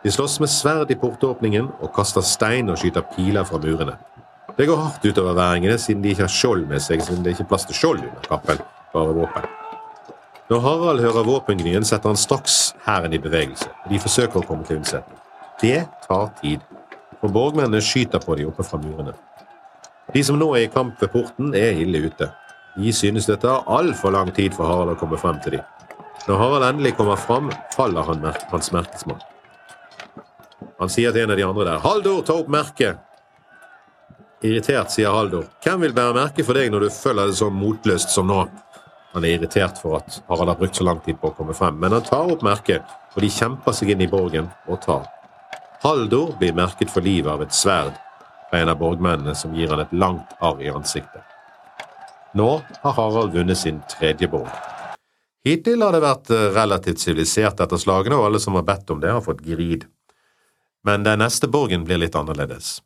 De 0.05 0.13
slåss 0.13 0.37
med 0.39 0.53
sverd 0.53 0.93
i 0.93 0.99
portåpningen 1.01 1.73
og 1.81 1.93
kaster 1.97 2.21
stein 2.21 2.69
og 2.69 2.77
skyter 2.77 3.09
piler 3.17 3.49
fra 3.49 3.57
murene. 3.57 3.97
Det 4.55 4.69
går 4.69 4.83
hardt 4.85 5.09
utover 5.09 5.33
væringene, 5.33 5.81
siden 5.81 6.05
de 6.05 6.13
ikke 6.13 6.27
har 6.27 6.37
skjold 6.37 6.69
med 6.69 6.85
seg, 6.85 7.01
siden 7.01 7.25
det 7.25 7.33
ikke 7.33 7.49
er 7.49 7.53
plass 7.55 7.65
til 7.65 7.81
skjold 7.81 8.05
under 8.05 8.29
kappen, 8.29 8.61
bare 8.93 9.21
våpen. 9.23 9.53
Når 10.49 10.59
Harald 10.61 11.01
hører 11.01 11.25
våpengnyen, 11.25 11.85
setter 11.85 12.11
han 12.11 12.19
straks 12.21 12.75
hæren 12.85 13.13
i 13.13 13.19
bevegelse, 13.21 13.65
de 13.89 13.97
forsøker 13.97 14.43
å 14.43 14.45
komme 14.45 14.65
til 14.67 14.77
unnsetning. 14.77 15.17
Det 15.57 15.79
tar 16.03 16.27
tid, 16.37 16.61
for 17.17 17.33
borgmennene 17.33 17.81
skyter 17.81 18.21
på 18.21 18.35
de 18.37 18.45
oppe 18.45 18.65
fra 18.67 18.77
murene. 18.77 19.15
De 20.13 20.21
som 20.23 20.37
nå 20.37 20.51
er 20.53 20.67
i 20.67 20.69
kamp 20.69 21.01
ved 21.01 21.09
porten, 21.15 21.49
er 21.57 21.79
ille 21.81 22.03
ute. 22.05 22.27
De 22.75 22.93
synes 22.93 23.25
det 23.25 23.39
tar 23.41 23.65
altfor 23.65 24.13
lang 24.13 24.29
tid 24.35 24.53
for 24.53 24.69
Harald 24.69 24.93
å 24.93 24.99
komme 24.99 25.17
frem 25.17 25.39
til 25.41 25.57
dem. 25.57 25.63
Når 26.27 26.37
Harald 26.43 26.67
endelig 26.67 26.93
kommer 26.99 27.17
frem, 27.17 27.49
faller 27.73 28.05
han 28.05 28.29
hans 28.51 28.69
merkesmann. 28.75 29.23
Han 30.77 30.93
sier 30.93 31.15
til 31.15 31.23
en 31.23 31.33
av 31.33 31.39
de 31.39 31.47
andre 31.47 31.65
der, 31.71 31.79
'Haldor, 31.79 32.21
ta 32.21 32.37
opp 32.37 32.53
merket!' 32.53 33.01
Irritert 34.43 34.91
sier 34.91 35.09
Haldor, 35.09 35.49
'Hvem 35.63 35.81
vil 35.81 35.93
bære 35.93 36.13
merke 36.13 36.45
for 36.45 36.53
deg 36.53 36.69
når 36.69 36.85
du 36.85 36.89
følger 36.89 37.33
det 37.33 37.37
så 37.41 37.49
motløst 37.49 38.13
som 38.13 38.27
nå?' 38.27 38.45
Han 39.15 39.23
er 39.23 39.37
irritert 39.37 39.77
for 39.79 39.95
at 40.01 40.17
Harald 40.27 40.51
har 40.51 40.57
brukt 40.59 40.75
så 40.75 40.83
lang 40.83 40.99
tid 41.05 41.15
på 41.21 41.29
å 41.31 41.35
komme 41.37 41.55
frem, 41.55 41.77
men 41.79 41.93
han 41.95 42.03
tar 42.03 42.27
opp 42.33 42.41
merket, 42.43 42.83
og 43.15 43.23
de 43.23 43.29
kjemper 43.31 43.75
seg 43.75 43.93
inn 43.93 44.03
i 44.03 44.09
borgen 44.11 44.49
og 44.67 44.81
tar. 44.83 45.05
Haldor 45.85 46.33
blir 46.39 46.55
merket 46.57 46.91
for 46.91 47.05
livet 47.05 47.31
av 47.31 47.45
et 47.45 47.55
sverd 47.55 47.95
fra 48.49 48.59
en 48.59 48.73
av 48.73 48.79
borgmennene 48.81 49.35
som 49.37 49.55
gir 49.55 49.71
han 49.71 49.85
et 49.85 49.93
langt 49.95 50.35
arr 50.43 50.59
i 50.59 50.71
ansiktet. 50.73 51.23
Nå 52.35 52.49
har 52.81 52.97
Harald 52.97 53.31
vunnet 53.31 53.57
sin 53.57 53.79
tredje 53.87 54.27
borg. 54.27 54.51
Hittil 55.45 55.85
har 55.85 55.95
det 55.95 56.01
vært 56.03 56.33
eh, 56.33 56.49
relativt 56.51 56.99
sivilisert 56.99 57.61
etter 57.63 57.79
slagene, 57.79 58.17
og 58.17 58.27
alle 58.27 58.41
som 58.43 58.57
har 58.59 58.65
bedt 58.67 58.91
om 58.91 58.99
det, 58.99 59.13
har 59.13 59.23
fått 59.23 59.45
grid. 59.45 59.85
Men 60.83 61.05
den 61.05 61.21
neste 61.23 61.47
borgen 61.47 61.85
blir 61.87 62.01
litt 62.01 62.17
annerledes. 62.19 62.81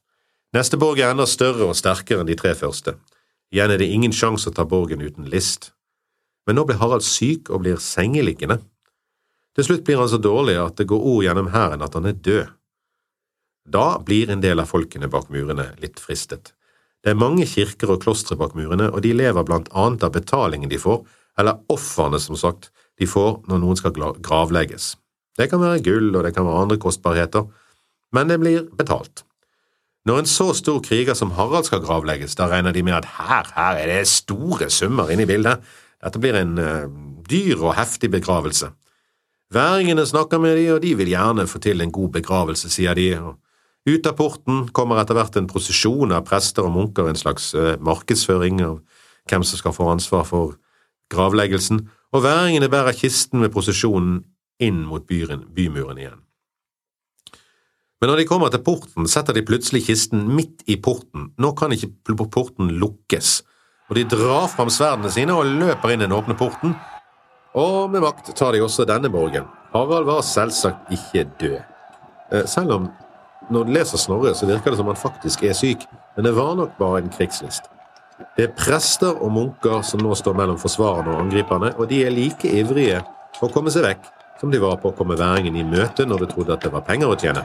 Neste 0.53 0.77
borg 0.77 1.01
er 1.01 1.15
enda 1.15 1.25
større 1.29 1.71
og 1.71 1.77
sterkere 1.79 2.21
enn 2.21 2.29
de 2.29 2.37
tre 2.37 2.53
første. 2.59 2.99
Igjen 3.49 3.73
er 3.73 3.81
det 3.81 3.89
ingen 3.89 4.13
sjanse 4.13 4.51
å 4.51 4.53
ta 4.53 4.67
borgen 4.69 5.01
uten 5.01 5.25
list. 5.31 5.71
Men 6.47 6.59
nå 6.59 6.65
blir 6.67 6.79
Harald 6.81 7.05
syk 7.05 7.49
og 7.49 7.63
blir 7.63 7.81
sengeliggende. 7.83 8.59
Til 9.57 9.67
slutt 9.67 9.83
blir 9.87 9.99
han 9.99 10.09
så 10.11 10.19
dårlig 10.21 10.55
at 10.61 10.77
det 10.79 10.87
går 10.89 11.05
ord 11.11 11.25
gjennom 11.25 11.51
hæren 11.53 11.83
at 11.85 11.97
han 11.97 12.07
er 12.09 12.17
død. 12.29 12.55
Da 13.69 13.99
blir 14.01 14.31
en 14.31 14.41
del 14.41 14.61
av 14.61 14.69
folkene 14.71 15.09
bak 15.11 15.29
murene 15.33 15.71
litt 15.81 15.99
fristet. 16.01 16.53
Det 17.03 17.13
er 17.13 17.19
mange 17.19 17.45
kirker 17.47 17.93
og 17.93 18.01
klostre 18.03 18.35
bak 18.39 18.55
murene, 18.57 18.89
og 18.91 19.03
de 19.05 19.13
lever 19.15 19.45
blant 19.47 19.69
annet 19.77 20.03
av 20.03 20.15
betalingen 20.15 20.71
de 20.71 20.79
får, 20.81 21.03
eller 21.39 21.61
ofrene, 21.71 22.19
som 22.19 22.35
sagt, 22.39 22.71
de 22.99 23.07
får 23.07 23.43
når 23.47 23.61
noen 23.61 23.79
skal 23.79 23.95
gravlegges. 23.95 24.95
Det 25.39 25.47
kan 25.51 25.61
være 25.63 25.83
gull, 25.85 26.09
og 26.11 26.25
det 26.25 26.33
kan 26.35 26.47
være 26.47 26.65
andre 26.65 26.79
kostbarheter, 26.81 27.45
men 28.15 28.31
det 28.31 28.39
blir 28.41 28.65
betalt. 28.75 29.23
Når 30.07 30.23
en 30.23 30.29
så 30.31 30.49
stor 30.57 30.79
kriger 30.83 31.15
som 31.15 31.31
Harald 31.37 31.67
skal 31.67 31.83
gravlegges, 31.83 32.35
da 32.39 32.49
regner 32.51 32.75
de 32.75 32.83
med 32.83 32.97
at 32.97 33.07
her, 33.19 33.47
her 33.55 33.79
er 33.79 33.91
det 33.91 34.07
store 34.09 34.69
summer 34.73 35.11
inne 35.13 35.27
i 35.27 35.29
bildet. 35.29 35.63
Dette 36.03 36.21
blir 36.21 36.37
en 36.39 36.55
uh, 36.59 36.87
dyr 37.29 37.59
og 37.59 37.75
heftig 37.77 38.11
begravelse. 38.13 38.71
Væringene 39.53 40.05
snakker 40.05 40.41
med 40.41 40.57
de, 40.59 40.65
og 40.75 40.81
de 40.83 40.93
vil 40.95 41.11
gjerne 41.11 41.47
få 41.49 41.61
til 41.63 41.81
en 41.81 41.91
god 41.91 42.13
begravelse, 42.19 42.69
sier 42.69 42.95
de. 42.97 43.09
Ut 43.89 44.07
av 44.07 44.15
porten 44.19 44.67
kommer 44.75 45.01
etter 45.01 45.17
hvert 45.17 45.37
en 45.39 45.49
prosesjon 45.49 46.13
av 46.13 46.27
prester 46.27 46.67
og 46.67 46.75
munker, 46.75 47.09
en 47.09 47.19
slags 47.19 47.51
uh, 47.57 47.75
markedsføring 47.81 48.63
av 48.65 48.79
hvem 49.29 49.45
som 49.45 49.61
skal 49.61 49.75
få 49.75 49.89
ansvar 49.91 50.25
for 50.29 50.57
gravleggelsen, 51.13 51.83
og 52.13 52.25
væringene 52.25 52.69
bærer 52.71 52.97
kisten 52.97 53.41
med 53.43 53.53
prosesjonen 53.53 54.23
inn 54.61 54.83
mot 54.87 55.05
byren, 55.07 55.47
bymuren 55.55 56.01
igjen. 56.01 56.19
Men 57.99 58.11
når 58.11 58.21
de 58.21 58.27
kommer 58.29 58.51
til 58.51 58.63
porten, 58.63 59.07
setter 59.11 59.35
de 59.35 59.43
plutselig 59.43 59.83
kisten 59.89 60.23
midt 60.31 60.63
i 60.71 60.77
porten. 60.79 61.33
Nå 61.35 61.51
kan 61.59 61.73
ikke 61.75 61.91
porten 62.31 62.71
lukkes, 62.79 63.41
og 63.89 63.97
de 63.97 64.05
drar 64.05 64.47
fram 64.51 64.69
sverdene 64.69 65.11
sine 65.13 65.35
og 65.35 65.49
løper 65.49 65.93
inn 65.93 66.03
den 66.03 66.13
åpne 66.13 66.37
porten. 66.37 66.75
Og 67.57 67.89
med 67.89 68.03
makt 68.05 68.31
tar 68.37 68.53
de 68.53 68.61
også 68.61 68.85
denne 68.85 69.09
borgen. 69.09 69.47
Harald 69.73 70.05
var 70.05 70.21
selvsagt 70.25 70.93
ikke 70.93 71.25
død. 71.41 71.57
Eh, 72.31 72.45
selv 72.45 72.75
om 72.77 72.89
når 73.49 73.65
du 73.65 73.73
leser 73.73 73.97
Snorre, 73.97 74.35
så 74.37 74.45
virker 74.45 74.71
det 74.71 74.77
som 74.77 74.89
han 74.91 74.99
faktisk 74.99 75.43
er 75.43 75.57
syk, 75.57 75.87
men 76.15 76.25
det 76.25 76.35
var 76.37 76.53
nok 76.55 76.77
bare 76.77 77.01
en 77.01 77.09
krigslist. 77.09 77.65
Det 78.37 78.45
er 78.45 78.53
prester 78.53 79.15
og 79.15 79.31
munker 79.33 79.81
som 79.81 80.03
nå 80.03 80.13
står 80.15 80.35
mellom 80.37 80.59
forsvarerne 80.61 81.15
og 81.15 81.23
angriperne, 81.23 81.71
og 81.77 81.89
de 81.89 82.03
er 82.05 82.13
like 82.13 82.51
ivrige 82.61 83.01
på 83.39 83.47
å 83.47 83.53
komme 83.53 83.73
seg 83.73 83.87
vekk 83.87 84.09
som 84.39 84.51
de 84.51 84.59
var 84.61 84.77
på 84.79 84.91
å 84.91 84.95
komme 84.95 85.17
væringen 85.19 85.57
i 85.59 85.65
møte 85.67 86.05
når 86.07 86.23
de 86.23 86.29
trodde 86.33 86.55
at 86.55 86.63
det 86.63 86.71
var 86.73 86.85
penger 86.87 87.11
å 87.11 87.17
tjene. 87.19 87.43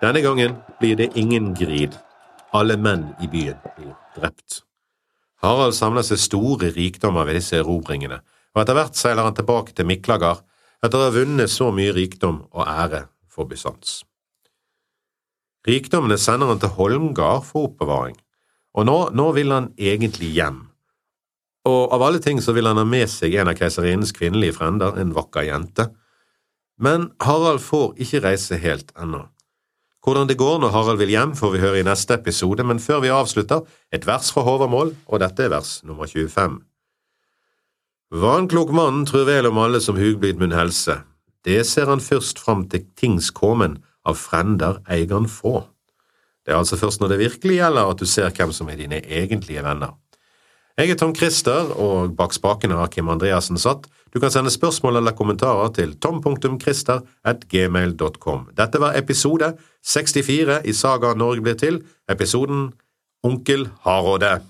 Denne 0.00 0.22
gangen 0.24 0.58
blir 0.80 0.98
det 1.00 1.12
ingen 1.20 1.52
grid. 1.56 1.96
Alle 2.56 2.76
menn 2.76 3.10
i 3.22 3.28
byen 3.30 3.60
blir 3.76 3.94
drept. 4.16 4.64
Harald 5.40 5.76
samler 5.76 6.04
seg 6.04 6.20
store 6.20 6.70
rikdommer 6.74 7.24
ved 7.28 7.40
disse 7.40 7.56
erobringene, 7.56 8.20
og 8.54 8.62
etter 8.62 8.76
hvert 8.76 8.98
seiler 8.98 9.24
han 9.24 9.36
tilbake 9.36 9.72
til 9.76 9.88
Miklagar 9.88 10.42
etter 10.84 10.98
å 10.98 11.06
ha 11.08 11.14
vunnet 11.14 11.52
så 11.52 11.70
mye 11.74 11.94
rikdom 11.96 12.42
og 12.50 12.64
ære 12.66 13.06
for 13.30 13.48
Bysants. 13.48 14.02
Rikdommene 15.68 16.16
sender 16.20 16.48
han 16.48 16.60
til 16.60 16.72
Holmgard 16.76 17.44
for 17.48 17.68
oppbevaring. 17.68 18.16
Og 18.76 18.86
nå, 18.86 18.98
nå 19.16 19.26
vil 19.36 19.52
han 19.52 19.72
egentlig 19.76 20.30
hjem. 20.36 20.62
Og 21.68 21.92
av 21.92 22.04
alle 22.06 22.20
ting 22.24 22.40
så 22.40 22.54
vil 22.56 22.68
han 22.70 22.80
ha 22.80 22.86
med 22.88 23.10
seg 23.12 23.34
en 23.36 23.50
av 23.50 23.58
keiserinnens 23.58 24.14
kvinnelige 24.16 24.56
frender, 24.56 24.96
en 24.96 25.12
vakker 25.16 25.44
jente. 25.50 25.90
Men 26.80 27.10
Harald 27.20 27.60
får 27.60 27.98
ikke 28.00 28.22
reise 28.24 28.56
helt 28.62 28.94
ennå. 28.96 29.26
Hvordan 30.00 30.28
det 30.28 30.38
går 30.40 30.62
når 30.62 30.72
Harald 30.72 30.98
vil 30.98 31.12
hjem, 31.12 31.34
får 31.36 31.50
vi 31.52 31.60
høre 31.60 31.80
i 31.80 31.84
neste 31.84 32.16
episode, 32.16 32.64
men 32.64 32.80
før 32.80 33.02
vi 33.04 33.12
avslutter, 33.12 33.66
et 33.92 34.06
vers 34.08 34.32
fra 34.32 34.44
Håvamål, 34.46 34.94
og 35.06 35.20
dette 35.20 35.44
er 35.44 35.52
vers 35.52 35.80
nummer 35.84 36.08
25. 36.08 36.60
Vanklok 38.10 38.72
mann 38.74 39.04
trur 39.06 39.26
vel 39.28 39.46
om 39.50 39.60
alle 39.60 39.78
som 39.84 40.00
hugblid 40.00 40.40
munn 40.40 40.56
helse. 40.56 41.02
Det 41.44 41.60
ser 41.68 41.92
han 41.92 42.00
først 42.00 42.40
fram 42.40 42.64
til 42.72 42.88
tings 42.98 43.30
komen, 43.30 43.78
av 44.08 44.16
frender 44.16 44.80
eigan 44.88 45.28
få. 45.28 45.60
Det 46.40 46.54
er 46.54 46.58
altså 46.58 46.78
først 46.80 47.02
når 47.02 47.12
det 47.12 47.18
virkelig 47.20 47.58
gjelder 47.58 47.90
at 47.92 48.00
du 48.00 48.08
ser 48.08 48.32
hvem 48.32 48.52
som 48.56 48.70
er 48.72 48.80
dine 48.80 49.02
egentlige 49.04 49.62
venner. 49.64 49.92
Jeg 50.80 50.94
er 50.94 50.96
Tom 50.96 51.10
Christer, 51.12 51.74
og 51.76 52.14
bak 52.16 52.32
spakene 52.32 52.72
har 52.78 52.88
Kim 52.88 53.10
Andreassen 53.12 53.58
satt. 53.60 53.84
Du 54.14 54.16
kan 54.16 54.30
sende 54.32 54.48
spørsmål 54.48 54.96
eller 54.96 55.12
kommentarer 55.12 55.68
til 55.76 55.92
tom.christer.gmail.com. 56.00 58.56
Dette 58.56 58.80
var 58.80 58.96
episode 58.96 59.60
64 59.84 60.64
i 60.64 60.72
Saga 60.72 61.12
Norge 61.12 61.44
blir 61.44 61.60
til, 61.60 61.84
episoden 62.08 62.72
Onkel 63.20 63.68
Hardråde. 63.84 64.40